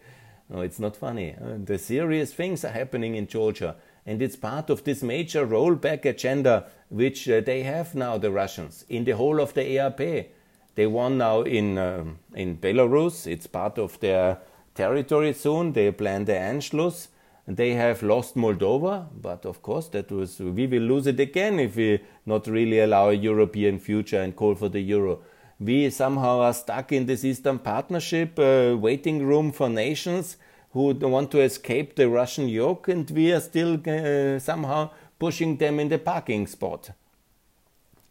no, 0.49 0.61
it's 0.61 0.79
not 0.79 0.95
funny. 0.95 1.35
Uh, 1.35 1.57
the 1.63 1.77
serious 1.77 2.33
things 2.33 2.65
are 2.65 2.71
happening 2.71 3.15
in 3.15 3.27
Georgia. 3.27 3.75
And 4.05 4.21
it's 4.21 4.35
part 4.35 4.69
of 4.69 4.83
this 4.83 5.01
major 5.01 5.45
rollback 5.47 6.05
agenda 6.05 6.65
which 6.89 7.29
uh, 7.29 7.41
they 7.41 7.63
have 7.63 7.95
now, 7.95 8.17
the 8.17 8.31
Russians, 8.31 8.85
in 8.89 9.05
the 9.05 9.11
whole 9.11 9.39
of 9.39 9.53
the 9.53 9.79
ERP. 9.79 10.31
They 10.75 10.87
won 10.87 11.17
now 11.17 11.41
in, 11.41 11.77
um, 11.77 12.19
in 12.33 12.57
Belarus, 12.57 13.27
it's 13.27 13.47
part 13.47 13.77
of 13.77 13.99
their 13.99 14.39
territory 14.73 15.33
soon. 15.33 15.73
They 15.73 15.91
plan 15.91 16.25
the 16.25 16.33
Anschluss. 16.33 17.07
They 17.47 17.73
have 17.73 18.01
lost 18.03 18.35
Moldova, 18.35 19.07
but 19.21 19.45
of 19.45 19.61
course 19.61 19.89
that 19.89 20.09
was 20.11 20.39
we 20.39 20.65
will 20.65 20.83
lose 20.83 21.07
it 21.07 21.19
again 21.19 21.59
if 21.59 21.75
we 21.75 21.99
not 22.25 22.47
really 22.47 22.79
allow 22.79 23.09
a 23.09 23.13
European 23.13 23.79
future 23.79 24.21
and 24.21 24.33
call 24.33 24.55
for 24.55 24.69
the 24.69 24.79
euro. 24.79 25.19
We 25.59 25.89
somehow 25.89 26.39
are 26.39 26.53
stuck 26.53 26.93
in 26.93 27.05
this 27.05 27.25
Eastern 27.25 27.59
Partnership 27.59 28.39
uh, 28.39 28.77
waiting 28.79 29.25
room 29.25 29.51
for 29.51 29.69
nations 29.69 30.37
who 30.73 30.93
want 30.93 31.31
to 31.31 31.41
escape 31.41 31.95
the 31.95 32.09
Russian 32.09 32.49
yoke, 32.49 32.87
and 32.87 33.09
we 33.11 33.31
are 33.31 33.39
still 33.39 33.79
uh, 33.87 34.39
somehow 34.39 34.89
pushing 35.17 35.57
them 35.57 35.79
in 35.79 35.89
the 35.89 35.99
parking 35.99 36.45
spot. 36.47 36.91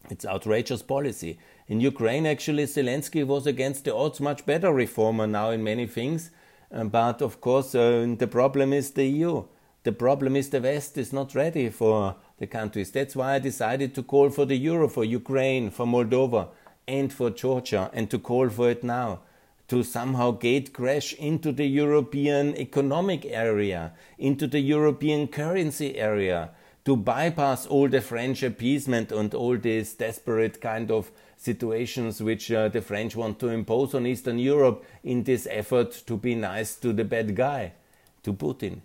It's 0.09 0.25
outrageous 0.25 0.81
policy. 0.81 1.39
In 1.67 1.79
Ukraine, 1.79 2.25
actually, 2.25 2.65
Zelensky 2.65 3.25
was 3.25 3.47
against 3.47 3.85
the 3.85 3.95
odds, 3.95 4.19
much 4.19 4.45
better 4.45 4.73
reformer 4.73 5.27
now 5.27 5.51
in 5.51 5.63
many 5.63 5.87
things 5.87 6.31
uh, 6.73 6.83
but 6.85 7.21
of 7.21 7.39
course, 7.39 7.75
uh, 7.75 8.15
the 8.17 8.27
problem 8.27 8.73
is 8.73 8.91
the 8.91 9.05
EU. 9.05 9.43
The 9.83 9.91
problem 9.91 10.35
is 10.35 10.49
the 10.49 10.61
West 10.61 10.97
is 10.97 11.13
not 11.13 11.35
ready 11.35 11.69
for 11.69 12.15
the 12.37 12.47
countries. 12.47 12.91
That's 12.91 13.15
why 13.15 13.35
I 13.35 13.39
decided 13.39 13.93
to 13.95 14.03
call 14.03 14.29
for 14.29 14.45
the 14.45 14.55
euro 14.55 14.87
for 14.87 15.03
Ukraine, 15.03 15.69
for 15.69 15.85
Moldova, 15.85 16.47
and 16.87 17.13
for 17.13 17.29
Georgia, 17.29 17.91
and 17.93 18.09
to 18.09 18.17
call 18.17 18.49
for 18.49 18.69
it 18.71 18.83
now. 18.83 19.19
To 19.73 19.81
somehow 19.81 20.29
gate 20.29 20.71
crash 20.71 21.13
into 21.13 21.51
the 21.51 21.65
European 21.65 22.55
economic 22.57 23.25
area, 23.25 23.93
into 24.19 24.45
the 24.45 24.59
European 24.59 25.27
currency 25.27 25.97
area, 25.97 26.51
to 26.85 26.95
bypass 26.95 27.65
all 27.65 27.89
the 27.89 27.99
French 27.99 28.43
appeasement 28.43 29.11
and 29.11 29.33
all 29.33 29.57
these 29.57 29.95
desperate 29.95 30.61
kind 30.61 30.91
of 30.91 31.11
situations 31.37 32.21
which 32.21 32.51
uh, 32.51 32.69
the 32.69 32.83
French 32.83 33.15
want 33.15 33.39
to 33.39 33.47
impose 33.47 33.95
on 33.95 34.05
Eastern 34.05 34.37
Europe 34.37 34.85
in 35.03 35.23
this 35.23 35.47
effort 35.49 36.03
to 36.05 36.17
be 36.17 36.35
nice 36.35 36.75
to 36.75 36.93
the 36.93 37.03
bad 37.03 37.35
guy, 37.35 37.71
to 38.21 38.31
Putin. 38.31 38.81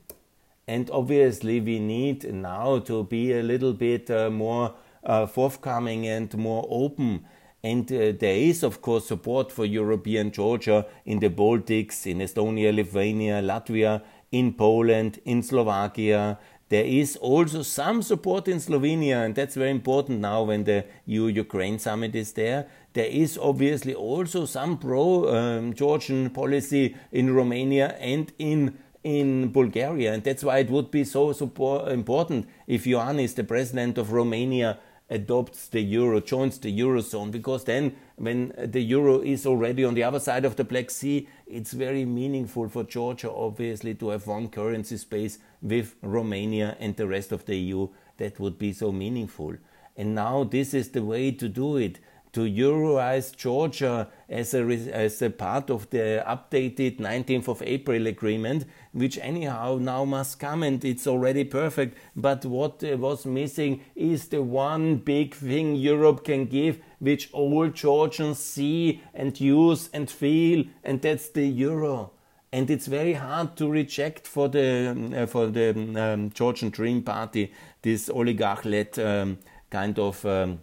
And 0.66 0.90
obviously, 0.90 1.60
we 1.60 1.80
need 1.80 2.32
now 2.32 2.78
to 2.78 3.04
be 3.04 3.34
a 3.34 3.42
little 3.42 3.74
bit 3.74 4.10
uh, 4.10 4.30
more 4.30 4.72
uh, 5.04 5.26
forthcoming 5.26 6.06
and 6.06 6.34
more 6.38 6.66
open. 6.70 7.26
And 7.62 7.90
uh, 7.90 8.12
there 8.18 8.36
is, 8.36 8.62
of 8.62 8.80
course, 8.80 9.06
support 9.08 9.50
for 9.50 9.64
European 9.64 10.30
Georgia 10.30 10.86
in 11.04 11.18
the 11.18 11.28
Baltics, 11.30 12.06
in 12.06 12.18
Estonia, 12.18 12.74
Lithuania, 12.74 13.42
Latvia, 13.42 14.02
in 14.30 14.52
Poland, 14.52 15.18
in 15.24 15.42
Slovakia, 15.42 16.38
there 16.68 16.84
is 16.84 17.16
also 17.16 17.62
some 17.62 18.02
support 18.02 18.46
in 18.46 18.58
Slovenia, 18.58 19.24
and 19.24 19.34
that's 19.34 19.54
very 19.54 19.70
important 19.70 20.20
now 20.20 20.42
when 20.42 20.64
the 20.64 20.84
EU 21.06 21.26
Ukraine 21.26 21.78
summit 21.78 22.14
is 22.14 22.32
there. 22.32 22.66
There 22.92 23.06
is 23.06 23.38
obviously 23.38 23.94
also 23.94 24.44
some 24.44 24.76
pro 24.76 25.34
um, 25.34 25.72
Georgian 25.72 26.28
policy 26.28 26.94
in 27.10 27.34
Romania 27.34 27.96
and 28.00 28.32
in 28.38 28.76
in 29.02 29.48
Bulgaria, 29.48 30.12
and 30.12 30.22
that's 30.22 30.44
why 30.44 30.58
it 30.58 30.68
would 30.68 30.90
be 30.90 31.04
so 31.04 31.32
support, 31.32 31.90
important 31.90 32.46
if 32.66 32.84
Iohannis, 32.84 33.34
the 33.34 33.44
president 33.44 33.96
of 33.96 34.12
Romania, 34.12 34.78
adopts 35.10 35.68
the 35.68 35.80
euro, 35.80 36.20
joins 36.20 36.58
the 36.58 36.78
eurozone, 36.78 37.30
because 37.30 37.64
then 37.64 37.96
when 38.16 38.52
the 38.58 38.80
euro 38.80 39.20
is 39.20 39.46
already 39.46 39.84
on 39.84 39.94
the 39.94 40.02
other 40.02 40.20
side 40.20 40.44
of 40.44 40.56
the 40.56 40.64
Black 40.64 40.90
Sea, 40.90 41.28
it's 41.46 41.72
very 41.72 42.04
meaningful 42.04 42.68
for 42.68 42.84
Georgia, 42.84 43.30
obviously, 43.30 43.94
to 43.94 44.10
have 44.10 44.26
one 44.26 44.48
currency 44.48 44.96
space 44.96 45.38
with 45.62 45.94
Romania 46.02 46.76
and 46.78 46.96
the 46.96 47.06
rest 47.06 47.32
of 47.32 47.44
the 47.46 47.56
EU. 47.56 47.88
That 48.18 48.38
would 48.38 48.58
be 48.58 48.72
so 48.72 48.92
meaningful. 48.92 49.54
And 49.96 50.14
now 50.14 50.44
this 50.44 50.74
is 50.74 50.90
the 50.90 51.02
way 51.02 51.30
to 51.32 51.48
do 51.48 51.76
it 51.76 51.98
to 52.38 52.44
Euroize 52.44 53.34
Georgia 53.34 54.06
as 54.28 54.54
a, 54.54 54.60
as 54.92 55.20
a 55.22 55.28
part 55.28 55.70
of 55.70 55.90
the 55.90 56.22
updated 56.24 57.00
19th 57.00 57.48
of 57.48 57.60
April 57.62 58.06
agreement, 58.06 58.64
which 58.92 59.18
anyhow 59.18 59.76
now 59.80 60.04
must 60.04 60.38
come 60.38 60.62
and 60.62 60.84
it's 60.84 61.08
already 61.08 61.42
perfect. 61.42 61.98
But 62.14 62.44
what 62.44 62.84
uh, 62.84 62.96
was 62.96 63.26
missing 63.26 63.80
is 63.96 64.28
the 64.28 64.40
one 64.40 64.98
big 64.98 65.34
thing 65.34 65.74
Europe 65.74 66.22
can 66.22 66.44
give, 66.44 66.78
which 67.00 67.28
all 67.32 67.66
Georgians 67.70 68.38
see 68.38 69.02
and 69.12 69.40
use 69.40 69.90
and 69.92 70.08
feel, 70.08 70.64
and 70.84 71.02
that's 71.02 71.30
the 71.30 71.44
euro. 71.44 72.12
And 72.52 72.70
it's 72.70 72.86
very 72.86 73.14
hard 73.14 73.56
to 73.56 73.68
reject 73.68 74.28
for 74.28 74.48
the 74.48 74.92
um, 74.92 75.12
uh, 75.12 75.26
for 75.26 75.48
the 75.48 75.70
um, 75.70 76.30
Georgian 76.30 76.70
Dream 76.70 77.02
Party 77.02 77.52
this 77.82 78.08
oligarch-led 78.08 78.96
um, 79.00 79.38
kind 79.70 79.98
of 79.98 80.24
um, 80.24 80.60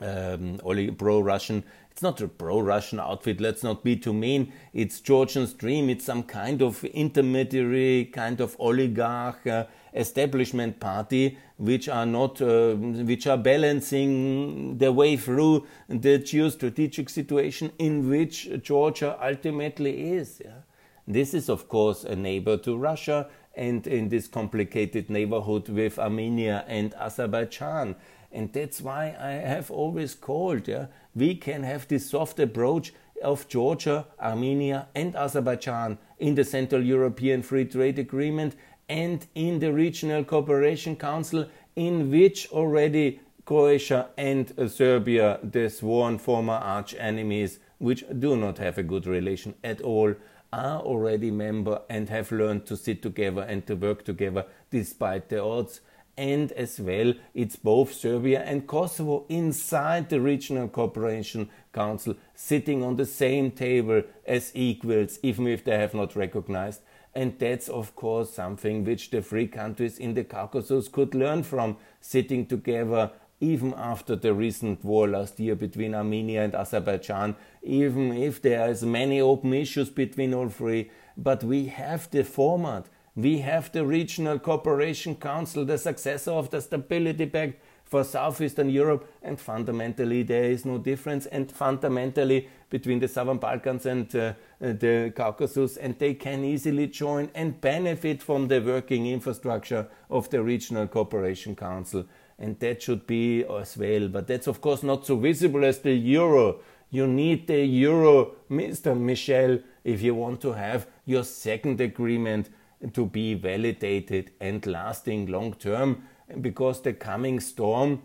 um, 0.00 0.58
pro-Russian. 0.96 1.64
It's 1.90 2.02
not 2.02 2.20
a 2.20 2.28
pro-Russian 2.28 3.00
outfit. 3.00 3.40
Let's 3.40 3.62
not 3.62 3.84
be 3.84 3.96
too 3.96 4.14
mean. 4.14 4.52
It's 4.72 5.00
Georgian's 5.00 5.52
dream. 5.52 5.90
It's 5.90 6.04
some 6.04 6.22
kind 6.22 6.62
of 6.62 6.84
intermediary, 6.84 8.06
kind 8.06 8.40
of 8.40 8.56
oligarch 8.58 9.46
uh, 9.46 9.66
establishment 9.92 10.80
party, 10.80 11.36
which 11.58 11.88
are 11.88 12.06
not, 12.06 12.40
uh, 12.40 12.74
which 12.74 13.26
are 13.26 13.36
balancing 13.36 14.78
their 14.78 14.92
way 14.92 15.16
through 15.16 15.66
the 15.88 16.18
geostrategic 16.18 17.10
situation 17.10 17.72
in 17.78 18.08
which 18.08 18.48
Georgia 18.62 19.18
ultimately 19.22 20.12
is. 20.12 20.40
Yeah? 20.44 20.62
This 21.06 21.34
is, 21.34 21.48
of 21.48 21.68
course, 21.68 22.04
a 22.04 22.14
neighbor 22.14 22.56
to 22.58 22.76
Russia 22.76 23.28
and 23.56 23.84
in 23.86 24.08
this 24.08 24.28
complicated 24.28 25.10
neighborhood 25.10 25.68
with 25.68 25.98
Armenia 25.98 26.64
and 26.68 26.94
Azerbaijan. 26.94 27.96
And 28.32 28.52
that's 28.52 28.80
why 28.80 29.16
I 29.18 29.30
have 29.32 29.70
always 29.70 30.14
called, 30.14 30.68
yeah, 30.68 30.86
we 31.14 31.34
can 31.34 31.62
have 31.64 31.88
this 31.88 32.10
soft 32.10 32.38
approach 32.38 32.92
of 33.22 33.48
Georgia, 33.48 34.06
Armenia, 34.20 34.88
and 34.94 35.16
Azerbaijan 35.16 35.98
in 36.18 36.34
the 36.34 36.44
Central 36.44 36.82
European 36.82 37.42
Free 37.42 37.64
Trade 37.64 37.98
Agreement 37.98 38.54
and 38.88 39.26
in 39.34 39.58
the 39.58 39.72
Regional 39.72 40.24
Cooperation 40.24 40.96
Council, 40.96 41.46
in 41.76 42.10
which 42.10 42.48
already 42.50 43.20
Croatia 43.44 44.08
and 44.16 44.52
uh, 44.58 44.68
Serbia, 44.68 45.38
the 45.42 45.68
sworn 45.68 46.18
former 46.18 46.54
arch 46.54 46.94
enemies, 46.98 47.58
which 47.78 48.04
do 48.18 48.36
not 48.36 48.58
have 48.58 48.78
a 48.78 48.82
good 48.82 49.06
relation 49.06 49.54
at 49.64 49.80
all, 49.80 50.14
are 50.52 50.80
already 50.80 51.30
member 51.30 51.80
and 51.88 52.08
have 52.08 52.32
learned 52.32 52.66
to 52.66 52.76
sit 52.76 53.02
together 53.02 53.42
and 53.42 53.66
to 53.66 53.74
work 53.74 54.04
together 54.04 54.44
despite 54.70 55.28
the 55.28 55.42
odds. 55.42 55.80
And 56.20 56.52
as 56.52 56.78
well, 56.78 57.14
it's 57.32 57.56
both 57.56 57.94
Serbia 57.94 58.42
and 58.42 58.66
Kosovo 58.66 59.24
inside 59.30 60.10
the 60.10 60.20
Regional 60.20 60.68
Cooperation 60.68 61.48
Council 61.72 62.14
sitting 62.34 62.82
on 62.82 62.96
the 62.96 63.06
same 63.06 63.50
table 63.50 64.02
as 64.26 64.52
equals, 64.54 65.18
even 65.22 65.46
if 65.46 65.64
they 65.64 65.78
have 65.78 65.94
not 65.94 66.14
recognized. 66.14 66.82
And 67.14 67.38
that's, 67.38 67.70
of 67.70 67.96
course, 67.96 68.34
something 68.34 68.84
which 68.84 69.08
the 69.08 69.22
three 69.22 69.48
countries 69.48 69.96
in 69.96 70.12
the 70.12 70.24
Caucasus 70.24 70.88
could 70.88 71.14
learn 71.14 71.42
from, 71.42 71.78
sitting 72.02 72.44
together 72.44 73.12
even 73.40 73.72
after 73.72 74.14
the 74.14 74.34
recent 74.34 74.84
war 74.84 75.08
last 75.08 75.40
year 75.40 75.54
between 75.54 75.94
Armenia 75.94 76.44
and 76.44 76.54
Azerbaijan, 76.54 77.34
even 77.62 78.12
if 78.12 78.42
there 78.42 78.68
is 78.68 78.82
many 78.82 79.22
open 79.22 79.54
issues 79.54 79.88
between 79.88 80.34
all 80.34 80.50
three, 80.50 80.90
but 81.16 81.42
we 81.42 81.68
have 81.68 82.10
the 82.10 82.24
format. 82.24 82.88
We 83.16 83.38
have 83.38 83.72
the 83.72 83.84
Regional 83.84 84.38
Cooperation 84.38 85.16
Council, 85.16 85.64
the 85.64 85.78
successor 85.78 86.30
of 86.30 86.50
the 86.50 86.60
Stability 86.60 87.26
Pact 87.26 87.60
for 87.84 88.04
Southeastern 88.04 88.70
Europe, 88.70 89.12
and 89.20 89.40
fundamentally 89.40 90.22
there 90.22 90.44
is 90.44 90.64
no 90.64 90.78
difference, 90.78 91.26
and 91.26 91.50
fundamentally 91.50 92.48
between 92.70 93.00
the 93.00 93.08
Southern 93.08 93.38
Balkans 93.38 93.84
and 93.84 94.14
uh, 94.14 94.34
the 94.60 95.12
Caucasus, 95.16 95.76
and 95.76 95.98
they 95.98 96.14
can 96.14 96.44
easily 96.44 96.86
join 96.86 97.30
and 97.34 97.60
benefit 97.60 98.22
from 98.22 98.46
the 98.46 98.60
working 98.60 99.08
infrastructure 99.08 99.88
of 100.08 100.30
the 100.30 100.40
Regional 100.40 100.86
Cooperation 100.86 101.56
Council 101.56 102.06
and 102.40 102.58
that 102.58 102.82
should 102.82 103.06
be 103.06 103.44
as 103.44 103.76
well. 103.76 104.08
But 104.08 104.26
that's 104.26 104.46
of 104.46 104.60
course 104.60 104.82
not 104.82 105.06
so 105.06 105.16
visible 105.16 105.64
as 105.64 105.78
the 105.78 105.92
euro. 105.92 106.60
You 106.90 107.06
need 107.06 107.46
the 107.46 107.64
euro, 107.64 108.32
Mr. 108.50 108.98
Michel, 108.98 109.60
if 109.84 110.02
you 110.02 110.14
want 110.14 110.40
to 110.40 110.52
have 110.52 110.88
your 111.04 111.22
second 111.22 111.80
agreement 111.80 112.48
to 112.92 113.06
be 113.06 113.34
validated 113.34 114.32
and 114.40 114.64
lasting 114.66 115.26
long 115.26 115.54
term, 115.54 116.04
because 116.40 116.80
the 116.82 116.92
coming 116.92 117.40
storm 117.40 118.02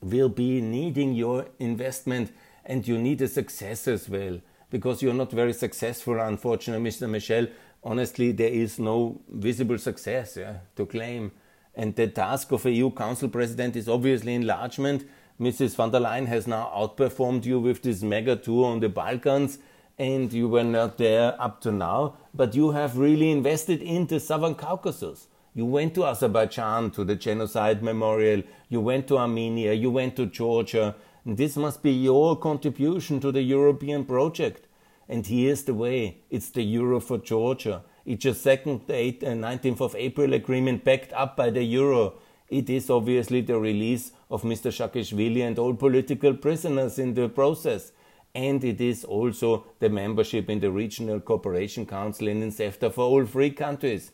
will 0.00 0.28
be 0.28 0.60
needing 0.60 1.14
your 1.14 1.46
investment 1.58 2.32
and 2.64 2.86
you 2.86 2.98
need 2.98 3.20
a 3.22 3.28
success 3.28 3.88
as 3.88 4.08
well. 4.08 4.40
Because 4.70 5.02
you're 5.02 5.14
not 5.14 5.30
very 5.30 5.52
successful, 5.52 6.18
unfortunately, 6.18 6.90
Mr. 6.90 7.08
Michel. 7.08 7.46
Honestly, 7.82 8.32
there 8.32 8.48
is 8.48 8.78
no 8.78 9.20
visible 9.28 9.78
success 9.78 10.36
yeah, 10.36 10.58
to 10.74 10.86
claim. 10.86 11.30
And 11.74 11.94
the 11.94 12.06
task 12.06 12.52
of 12.52 12.64
a 12.66 12.70
EU 12.70 12.90
Council 12.90 13.28
President 13.28 13.76
is 13.76 13.88
obviously 13.88 14.34
enlargement. 14.34 15.04
Mrs. 15.40 15.74
von 15.74 15.90
der 15.90 16.00
Leyen 16.00 16.26
has 16.26 16.46
now 16.46 16.70
outperformed 16.74 17.44
you 17.44 17.60
with 17.60 17.82
this 17.82 18.02
mega 18.02 18.36
tour 18.36 18.66
on 18.66 18.80
the 18.80 18.88
Balkans, 18.88 19.58
and 19.98 20.32
you 20.32 20.48
were 20.48 20.64
not 20.64 20.98
there 20.98 21.40
up 21.40 21.60
to 21.60 21.72
now, 21.72 22.16
but 22.34 22.54
you 22.54 22.72
have 22.72 22.98
really 22.98 23.30
invested 23.30 23.80
in 23.82 24.06
the 24.06 24.18
Southern 24.18 24.54
Caucasus. 24.54 25.28
You 25.54 25.66
went 25.66 25.94
to 25.94 26.04
Azerbaijan 26.04 26.90
to 26.92 27.04
the 27.04 27.14
genocide 27.14 27.82
memorial, 27.82 28.42
you 28.68 28.80
went 28.80 29.06
to 29.08 29.18
Armenia, 29.18 29.72
you 29.72 29.90
went 29.90 30.16
to 30.16 30.26
Georgia. 30.26 30.96
This 31.24 31.56
must 31.56 31.82
be 31.82 31.92
your 31.92 32.36
contribution 32.36 33.20
to 33.20 33.30
the 33.30 33.42
European 33.42 34.04
project. 34.04 34.66
And 35.08 35.26
here's 35.26 35.62
the 35.62 35.74
way 35.74 36.18
it's 36.30 36.50
the 36.50 36.62
Euro 36.62 36.98
for 36.98 37.18
Georgia. 37.18 37.82
It's 38.06 38.26
a 38.26 38.34
second, 38.34 38.86
19th 38.86 39.80
uh, 39.80 39.84
of 39.84 39.96
April 39.96 40.34
agreement 40.34 40.84
backed 40.84 41.12
up 41.14 41.36
by 41.36 41.48
the 41.48 41.62
euro. 41.62 42.14
It 42.50 42.68
is 42.68 42.90
obviously 42.90 43.40
the 43.40 43.58
release 43.58 44.12
of 44.30 44.42
Mr. 44.42 44.70
Saakashvili 44.70 45.40
and 45.40 45.58
all 45.58 45.72
political 45.72 46.34
prisoners 46.34 46.98
in 46.98 47.14
the 47.14 47.30
process. 47.30 47.92
And 48.34 48.64
it 48.64 48.80
is 48.80 49.04
also 49.04 49.66
the 49.78 49.88
membership 49.88 50.50
in 50.50 50.60
the 50.60 50.72
Regional 50.72 51.20
Cooperation 51.20 51.86
Council 51.86 52.28
and 52.28 52.42
in 52.42 52.50
CEFTA 52.50 52.92
for 52.92 53.04
all 53.04 53.24
three 53.24 53.50
countries. 53.50 54.10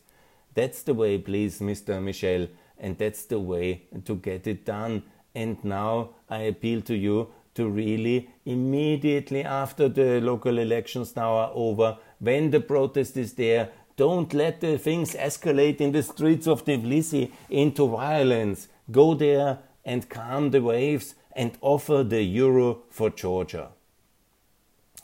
That's 0.53 0.83
the 0.83 0.93
way, 0.93 1.17
please, 1.17 1.59
Mr. 1.59 2.01
Michel, 2.01 2.47
and 2.77 2.97
that's 2.97 3.25
the 3.25 3.39
way 3.39 3.83
to 4.05 4.15
get 4.15 4.45
it 4.45 4.65
done. 4.65 5.03
And 5.33 5.63
now 5.63 6.11
I 6.29 6.39
appeal 6.43 6.81
to 6.81 6.95
you 6.95 7.29
to 7.55 7.67
really 7.67 8.29
immediately 8.45 9.43
after 9.43 9.89
the 9.89 10.21
local 10.21 10.57
elections 10.57 11.15
now 11.15 11.33
are 11.33 11.51
over, 11.53 11.97
when 12.19 12.51
the 12.51 12.61
protest 12.61 13.17
is 13.17 13.33
there, 13.33 13.69
don't 13.97 14.33
let 14.33 14.61
the 14.61 14.77
things 14.77 15.15
escalate 15.15 15.81
in 15.81 15.91
the 15.91 16.03
streets 16.03 16.47
of 16.47 16.63
Tbilisi 16.63 17.31
into 17.49 17.87
violence. 17.87 18.67
Go 18.89 19.13
there 19.15 19.59
and 19.83 20.09
calm 20.09 20.51
the 20.51 20.61
waves 20.61 21.15
and 21.35 21.57
offer 21.61 22.03
the 22.03 22.21
euro 22.21 22.83
for 22.89 23.09
Georgia. 23.09 23.69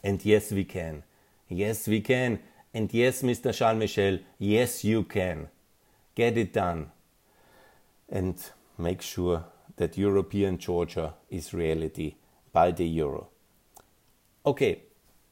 And 0.03 0.23
yes, 0.23 0.51
we 0.51 0.63
can. 0.63 1.03
Yes, 1.49 1.87
we 1.87 2.01
can. 2.01 2.39
And 2.73 2.93
yes, 2.93 3.21
Mr. 3.21 3.53
Charles 3.53 3.79
Michel, 3.79 4.19
yes, 4.37 4.83
you 4.83 5.03
can. 5.03 5.47
Get 6.15 6.37
it 6.37 6.53
done. 6.53 6.91
And 8.09 8.37
make 8.77 9.01
sure 9.01 9.45
that 9.77 9.97
European 9.97 10.57
Georgia 10.57 11.13
is 11.29 11.53
reality 11.53 12.15
by 12.51 12.71
the 12.71 12.85
euro. 12.85 13.27
Okay, 14.45 14.83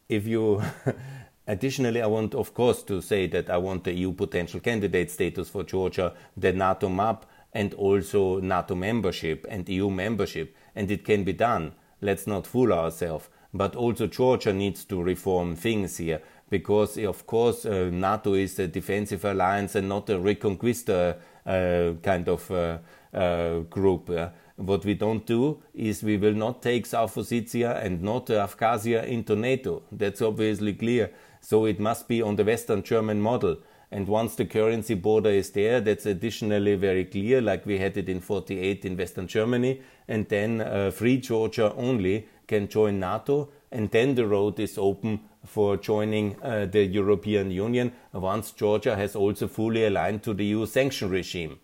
if 0.10 0.28
you 0.28 0.62
Additionally, 1.48 2.02
I 2.02 2.08
want, 2.08 2.34
of 2.34 2.54
course, 2.54 2.82
to 2.84 3.02
say 3.02 3.28
that 3.28 3.50
I 3.52 3.58
want 3.58 3.84
the 3.84 3.94
EU 3.94 4.14
potential 4.14 4.60
candidate 4.60 5.12
status 5.12 5.48
for 5.48 5.64
Georgia, 5.64 6.14
the 6.36 6.52
NATO 6.52 6.90
map, 6.90 7.28
and 7.54 7.74
also 7.76 8.40
NATO 8.40 8.74
membership 8.74 9.46
and 9.48 9.68
EU 9.70 9.92
membership. 9.92 10.56
And 10.76 10.90
it 10.90 11.06
can 11.06 11.24
be 11.24 11.34
done. 11.34 11.74
Let's 12.02 12.26
not 12.26 12.48
fool 12.48 12.74
ourselves. 12.74 13.30
But 13.56 13.78
also, 13.78 14.06
Georgia 14.08 14.52
needs 14.52 14.84
to 14.86 15.02
reform 15.02 15.56
things 15.56 15.96
here 15.96 16.22
because, 16.50 16.98
of 16.98 17.26
course, 17.26 17.66
uh, 17.66 17.90
NATO 17.90 18.34
is 18.34 18.60
a 18.60 18.68
defensive 18.68 19.24
alliance 19.24 19.76
and 19.76 19.88
not 19.88 20.10
a 20.10 20.20
reconquista 20.20 21.16
uh, 21.46 21.94
kind 22.04 22.28
of 22.28 22.52
uh, 22.52 22.80
uh 23.14 23.60
group. 23.70 24.10
What 24.58 24.84
we 24.84 24.94
don't 24.94 25.26
do 25.26 25.62
is 25.74 26.04
we 26.04 26.18
will 26.18 26.34
not 26.34 26.62
take 26.62 26.86
South 26.86 27.16
Ossetia 27.16 27.82
and 27.82 28.02
not 28.02 28.28
Abkhazia 28.28 29.06
into 29.08 29.38
NATO. 29.38 29.84
That's 29.90 30.22
obviously 30.22 30.74
clear. 30.74 31.12
So 31.40 31.66
it 31.66 31.80
must 31.80 32.10
be 32.10 32.22
on 32.22 32.36
the 32.36 32.44
Western 32.44 32.84
German 32.84 33.22
model. 33.22 33.58
And 33.92 34.08
once 34.08 34.36
the 34.36 34.46
currency 34.46 34.96
border 34.96 35.30
is 35.30 35.52
there, 35.52 35.80
that's 35.80 36.06
additionally 36.06 36.76
very 36.76 37.06
clear, 37.06 37.42
like 37.42 37.66
we 37.66 37.78
had 37.78 37.98
it 37.98 38.10
in 38.10 38.20
48 38.20 38.86
in 38.86 38.98
Western 38.98 39.28
Germany. 39.28 39.82
And 40.08 40.28
then 40.28 40.62
uh, 40.62 40.92
free 40.92 41.18
Georgia 41.18 41.74
only 41.76 42.28
can 42.48 42.68
join 42.68 43.00
NATO. 43.00 43.50
And 43.72 43.92
then 43.92 44.16
the 44.16 44.26
road 44.26 44.60
is 44.60 44.78
open 44.78 45.22
for 45.46 45.78
joining 45.78 46.42
uh, 46.42 46.66
the 46.66 46.84
European 46.84 47.52
Union 47.52 47.92
once 48.14 48.52
Georgia 48.52 48.96
has 48.96 49.16
also 49.16 49.48
fully 49.48 49.86
aligned 49.86 50.24
to 50.24 50.34
the 50.34 50.46
EU 50.46 50.66
sanction 50.66 51.10
regime. 51.10 51.60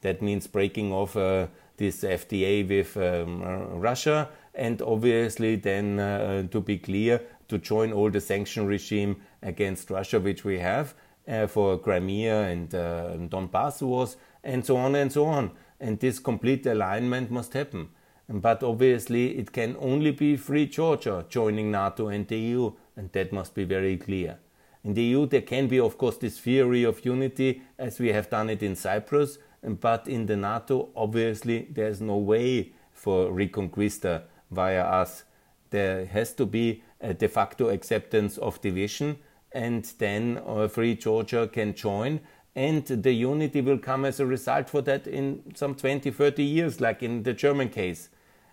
That 0.00 0.22
means 0.22 0.46
breaking 0.46 0.92
off 0.92 1.16
uh, 1.16 1.48
this 1.76 2.02
FTA 2.02 2.68
with 2.68 2.96
um, 2.96 3.42
Russia 3.80 4.28
and 4.54 4.80
obviously 4.80 5.56
then 5.56 5.98
uh, 5.98 6.46
to 6.48 6.60
be 6.60 6.78
clear 6.78 7.20
to 7.48 7.58
join 7.58 7.92
all 7.92 8.10
the 8.10 8.20
sanction 8.20 8.66
regime 8.66 9.16
against 9.42 9.90
Russia 9.90 10.18
which 10.18 10.44
we 10.44 10.58
have 10.58 10.94
uh, 11.28 11.46
for 11.46 11.78
Crimea 11.78 12.42
and 12.42 12.74
uh, 12.74 13.16
Donbass 13.28 13.82
wars 13.82 14.16
and 14.44 14.64
so 14.64 14.76
on 14.76 14.94
and 14.94 15.12
so 15.12 15.26
on. 15.26 15.50
And 15.80 15.98
this 15.98 16.18
complete 16.18 16.66
alignment 16.66 17.30
must 17.30 17.52
happen. 17.52 17.88
But 18.28 18.62
obviously, 18.62 19.38
it 19.38 19.52
can 19.52 19.76
only 19.78 20.10
be 20.10 20.36
free 20.36 20.66
Georgia 20.66 21.24
joining 21.28 21.70
NATO 21.70 22.08
and 22.08 22.26
the 22.26 22.36
EU, 22.36 22.72
and 22.96 23.12
that 23.12 23.32
must 23.32 23.54
be 23.54 23.64
very 23.64 23.96
clear. 23.96 24.38
In 24.82 24.94
the 24.94 25.02
EU, 25.02 25.26
there 25.26 25.42
can 25.42 25.68
be, 25.68 25.78
of 25.78 25.98
course, 25.98 26.16
this 26.16 26.38
theory 26.38 26.84
of 26.84 27.04
unity 27.04 27.62
as 27.78 27.98
we 27.98 28.08
have 28.08 28.30
done 28.30 28.50
it 28.50 28.62
in 28.62 28.74
Cyprus, 28.74 29.38
but 29.62 30.08
in 30.08 30.26
the 30.26 30.36
NATO, 30.36 30.90
obviously, 30.96 31.68
there's 31.70 32.00
no 32.00 32.16
way 32.16 32.72
for 32.92 33.30
Reconquista 33.30 34.22
via 34.50 34.82
us. 34.82 35.24
There 35.70 36.06
has 36.06 36.32
to 36.34 36.46
be 36.46 36.82
a 37.00 37.14
de 37.14 37.28
facto 37.28 37.68
acceptance 37.68 38.38
of 38.38 38.60
division, 38.60 39.18
and 39.56 39.84
then 39.98 40.40
uh, 40.46 40.68
Free 40.68 40.94
Georgia 40.94 41.48
can 41.48 41.74
join. 41.74 42.20
And 42.54 42.84
the 42.86 43.12
unity 43.12 43.60
will 43.60 43.78
come 43.78 44.04
as 44.04 44.20
a 44.20 44.26
result 44.26 44.70
for 44.70 44.82
that 44.82 45.06
in 45.06 45.42
some 45.54 45.74
20, 45.74 46.10
30 46.10 46.42
years, 46.42 46.80
like 46.80 47.02
in 47.02 47.22
the 47.22 47.32
German 47.32 47.68
case. 47.68 48.08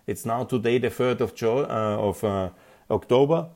It's 0.06 0.26
now 0.26 0.44
today 0.44 0.78
the 0.78 0.90
3rd 0.90 1.20
of, 1.20 1.34
jo- 1.34 1.64
uh, 1.64 2.08
of 2.08 2.24
uh, 2.24 2.50
October, 2.90 3.48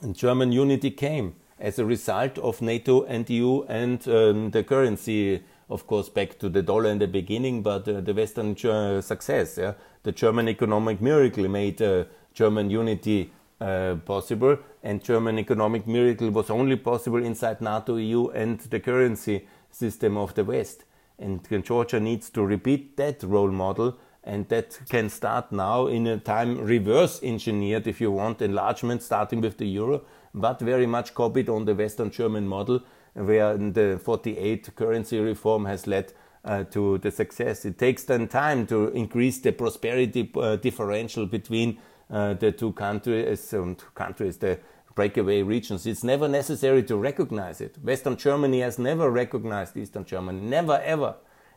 and 0.00 0.14
German 0.14 0.52
unity 0.52 0.90
came. 0.90 1.34
as 1.58 1.78
a 1.78 1.84
result 1.84 2.38
of 2.38 2.60
NATO 2.60 3.04
and 3.04 3.28
EU 3.30 3.62
and 3.64 4.06
um, 4.08 4.50
the 4.50 4.62
currency, 4.62 5.42
of 5.70 5.86
course, 5.86 6.08
back 6.08 6.38
to 6.38 6.48
the 6.48 6.62
dollar 6.62 6.90
in 6.90 6.98
the 6.98 7.08
beginning, 7.08 7.62
but 7.62 7.88
uh, 7.88 8.00
the 8.00 8.12
Western 8.12 8.56
uh, 8.64 9.00
success. 9.00 9.56
Yeah? 9.58 9.74
The 10.02 10.12
German 10.12 10.48
economic 10.48 11.00
miracle 11.00 11.48
made 11.48 11.80
uh, 11.80 12.04
German 12.34 12.70
unity 12.70 13.32
uh, 13.60 13.96
possible, 14.04 14.58
and 14.82 15.02
German 15.02 15.38
economic 15.38 15.86
miracle 15.86 16.30
was 16.30 16.50
only 16.50 16.76
possible 16.76 17.24
inside 17.24 17.60
NATO, 17.60 17.96
EU, 17.96 18.28
and 18.28 18.60
the 18.60 18.80
currency 18.80 19.46
system 19.70 20.16
of 20.16 20.34
the 20.34 20.44
West. 20.44 20.84
And 21.18 21.40
Georgia 21.64 21.98
needs 21.98 22.28
to 22.30 22.44
repeat 22.44 22.96
that 22.96 23.22
role 23.22 23.50
model 23.50 23.96
and 24.26 24.48
that 24.48 24.78
can 24.88 25.08
start 25.08 25.52
now 25.52 25.86
in 25.86 26.06
a 26.06 26.18
time 26.18 26.58
reverse 26.58 27.22
engineered 27.22 27.86
if 27.86 28.00
you 28.00 28.10
want 28.10 28.42
enlargement 28.42 29.00
starting 29.02 29.40
with 29.40 29.56
the 29.56 29.66
euro 29.66 30.02
but 30.34 30.60
very 30.60 30.86
much 30.86 31.14
copied 31.14 31.48
on 31.48 31.64
the 31.64 31.74
western 31.74 32.10
german 32.10 32.46
model 32.46 32.80
where 33.14 33.56
the 33.56 33.98
48 34.02 34.74
currency 34.74 35.18
reform 35.20 35.64
has 35.64 35.86
led 35.86 36.12
uh, 36.44 36.64
to 36.64 36.98
the 36.98 37.10
success 37.10 37.64
it 37.64 37.78
takes 37.78 38.04
then 38.04 38.26
time 38.26 38.66
to 38.66 38.88
increase 38.88 39.38
the 39.38 39.52
prosperity 39.52 40.30
uh, 40.36 40.56
differential 40.56 41.24
between 41.24 41.78
uh, 42.10 42.34
the 42.34 42.52
two 42.52 42.72
countries 42.72 43.52
and 43.52 43.82
countries 43.94 44.38
the 44.38 44.58
breakaway 44.94 45.42
regions 45.42 45.86
it's 45.86 46.02
never 46.02 46.26
necessary 46.26 46.82
to 46.82 46.96
recognize 46.96 47.60
it 47.60 47.76
western 47.82 48.16
germany 48.16 48.60
has 48.60 48.78
never 48.78 49.10
recognized 49.10 49.76
eastern 49.76 50.04
germany 50.04 50.40
never 50.40 50.80
ever 50.82 51.14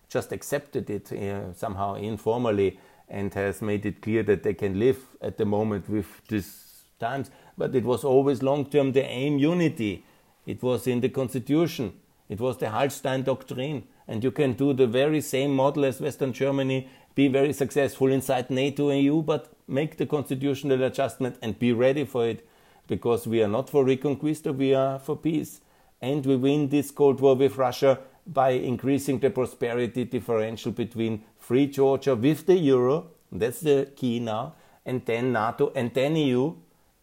just 0.09 0.31
accepted 0.31 0.89
it 0.89 1.11
uh, 1.13 1.53
somehow 1.53 1.93
informally 1.93 2.77
and 3.09 3.33
has 3.33 3.61
made 3.61 3.85
it 3.85 4.01
clear 4.01 4.23
that 4.23 4.43
they 4.43 4.53
can 4.53 4.79
live 4.79 4.99
at 5.21 5.37
the 5.37 5.45
moment 5.45 5.89
with 5.89 6.07
these 6.27 6.83
times. 6.99 7.31
But 7.57 7.75
it 7.75 7.83
was 7.83 8.03
always 8.03 8.43
long 8.43 8.65
term 8.65 8.91
the 8.91 9.03
aim 9.03 9.39
unity. 9.39 10.05
It 10.45 10.61
was 10.61 10.87
in 10.87 11.01
the 11.01 11.09
constitution. 11.09 11.93
It 12.27 12.39
was 12.39 12.57
the 12.57 12.67
Hallstein 12.67 13.23
doctrine. 13.23 13.83
And 14.07 14.23
you 14.23 14.31
can 14.31 14.53
do 14.53 14.73
the 14.73 14.87
very 14.87 15.21
same 15.21 15.55
model 15.55 15.85
as 15.85 16.01
Western 16.01 16.33
Germany, 16.33 16.89
be 17.19 17.27
very 17.27 17.51
successful 17.51 18.07
inside 18.07 18.49
NATO 18.49 18.87
and 18.87 19.03
EU, 19.03 19.21
but 19.21 19.51
make 19.67 19.97
the 19.97 20.05
constitutional 20.05 20.81
adjustment 20.83 21.35
and 21.41 21.59
be 21.59 21.73
ready 21.73 22.05
for 22.05 22.25
it. 22.25 22.47
Because 22.87 23.27
we 23.27 23.43
are 23.43 23.47
not 23.57 23.69
for 23.69 23.83
reconquista, 23.83 24.55
we 24.55 24.73
are 24.73 24.97
for 24.99 25.17
peace. 25.17 25.59
And 26.01 26.25
we 26.25 26.37
win 26.37 26.69
this 26.69 26.91
Cold 26.91 27.19
War 27.19 27.35
with 27.35 27.57
Russia 27.57 27.99
by 28.25 28.51
increasing 28.51 29.19
the 29.19 29.31
prosperity 29.31 30.05
differential 30.05 30.71
between 30.71 31.23
free 31.37 31.67
Georgia 31.67 32.15
with 32.15 32.45
the 32.45 32.55
euro, 32.55 33.07
that's 33.29 33.59
the 33.59 33.91
key 33.97 34.21
now, 34.21 34.55
and 34.85 35.05
then 35.05 35.33
NATO, 35.33 35.73
and 35.75 35.93
then 35.93 36.15
EU, 36.15 36.55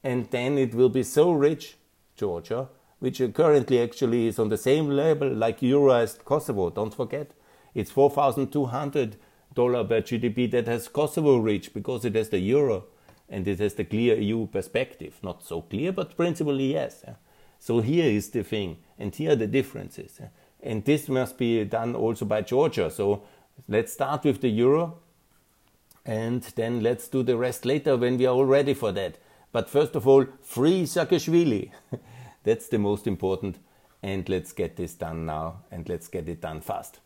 and 0.03 0.31
then 0.31 0.57
it 0.57 0.75
will 0.75 0.89
be 0.89 1.03
so 1.03 1.33
rich, 1.33 1.77
Georgia, 2.17 2.69
which 3.01 3.21
currently 3.35 3.83
actually 3.83 4.29
is 4.29 4.39
on 4.39 4.49
the 4.49 4.57
same 4.57 4.89
level 4.89 5.29
like 5.29 5.61
euro 5.61 6.07
Kosovo. 6.25 6.71
Don't 6.71 6.95
forget, 6.95 7.33
it's 7.75 7.91
four 7.91 8.09
thousand 8.11 8.51
two 8.51 8.65
hundred 8.65 9.19
dollar 9.57 9.83
per 9.83 10.03
GDP 10.03 10.49
that 10.53 10.69
has 10.69 10.87
Kosovo 10.87 11.39
reached 11.39 11.75
because 11.75 12.05
it 12.05 12.15
has 12.15 12.29
the 12.29 12.39
euro 12.39 12.85
and 13.29 13.49
it 13.49 13.59
has 13.59 13.75
the 13.75 13.85
clear 13.85 14.17
EU 14.17 14.47
perspective. 14.47 15.19
Not 15.23 15.43
so 15.43 15.63
clear, 15.63 15.91
but 15.91 16.17
principally 16.17 16.75
yes. 16.75 17.05
So 17.59 17.81
here 17.81 18.05
is 18.05 18.31
the 18.31 18.45
thing, 18.45 18.77
and 18.99 19.13
here 19.13 19.33
are 19.33 19.37
the 19.37 19.49
differences 19.49 20.21
and 20.67 20.85
this 20.85 21.09
must 21.09 21.39
be 21.39 21.65
done 21.65 21.95
also 21.95 22.25
by 22.25 22.43
Georgia. 22.43 22.91
So 22.91 23.23
let's 23.69 23.93
start 23.93 24.25
with 24.25 24.41
the 24.41 24.49
euro 24.49 24.99
and 26.05 26.43
then 26.43 26.83
let's 26.83 27.09
do 27.09 27.23
the 27.23 27.37
rest 27.37 27.65
later 27.65 27.97
when 27.97 28.19
we 28.19 28.27
are 28.27 28.35
all 28.35 28.45
ready 28.45 28.75
for 28.75 28.93
that. 28.93 29.19
But 29.53 29.71
first 29.71 29.95
of 29.95 30.07
all, 30.07 30.27
free 30.43 30.83
Saakashvili. 30.83 31.71
That's 32.43 32.69
the 32.69 32.79
most 32.79 33.07
important. 33.07 33.59
And 34.03 34.29
let's 34.29 34.53
get 34.53 34.77
this 34.77 34.95
done 34.95 35.27
now 35.27 35.63
and 35.71 35.89
let's 35.89 36.09
get 36.09 36.29
it 36.29 36.41
done 36.41 36.61
fast. 36.61 37.01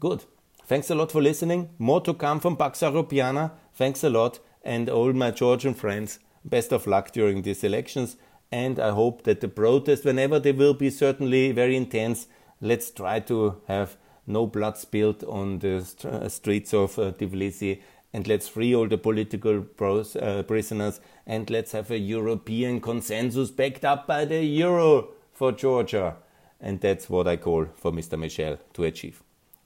Good. 0.00 0.24
Thanks 0.66 0.88
a 0.88 0.94
lot 0.94 1.12
for 1.12 1.20
listening. 1.20 1.68
More 1.78 2.00
to 2.00 2.14
come 2.14 2.40
from 2.40 2.56
Pax 2.56 2.80
Europiana. 2.80 3.50
Thanks 3.74 4.02
a 4.02 4.08
lot. 4.08 4.38
And 4.62 4.88
all 4.88 5.12
my 5.12 5.30
Georgian 5.30 5.74
friends, 5.74 6.20
best 6.42 6.72
of 6.72 6.86
luck 6.86 7.12
during 7.12 7.42
these 7.42 7.62
elections. 7.64 8.16
And 8.50 8.80
I 8.80 8.92
hope 8.92 9.24
that 9.24 9.42
the 9.42 9.48
protest, 9.48 10.06
whenever 10.06 10.38
they 10.38 10.52
will 10.52 10.72
be 10.72 10.88
certainly 10.88 11.52
very 11.52 11.76
intense, 11.76 12.28
let's 12.62 12.90
try 12.90 13.20
to 13.20 13.60
have 13.68 13.98
no 14.26 14.46
blood 14.46 14.78
spilled 14.78 15.22
on 15.24 15.58
the 15.58 15.84
st- 15.84 16.32
streets 16.32 16.72
of 16.72 16.98
uh, 16.98 17.12
Tbilisi 17.12 17.82
and 18.14 18.26
let's 18.26 18.48
free 18.48 18.74
all 18.74 18.88
the 18.88 18.96
political 18.96 19.60
pros, 19.60 20.16
uh, 20.16 20.44
prisoners 20.44 21.00
and 21.26 21.50
let's 21.50 21.72
have 21.72 21.90
a 21.90 21.98
European 21.98 22.80
consensus 22.80 23.50
backed 23.50 23.84
up 23.84 24.06
by 24.06 24.24
the 24.24 24.42
euro 24.42 25.08
for 25.32 25.52
Georgia. 25.52 26.16
And 26.58 26.80
that's 26.80 27.10
what 27.10 27.28
I 27.28 27.36
call 27.36 27.66
for 27.74 27.92
Mr. 27.92 28.18
Michel 28.18 28.56
to 28.74 28.84
achieve. 28.84 29.23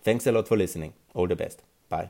Thanks 0.09 0.27
a 0.27 0.33
lot 0.33 0.49
for 0.49 0.57
listening. 0.57 0.94
All 1.12 1.27
the 1.27 1.37
best. 1.37 1.62
Bye. 1.90 2.09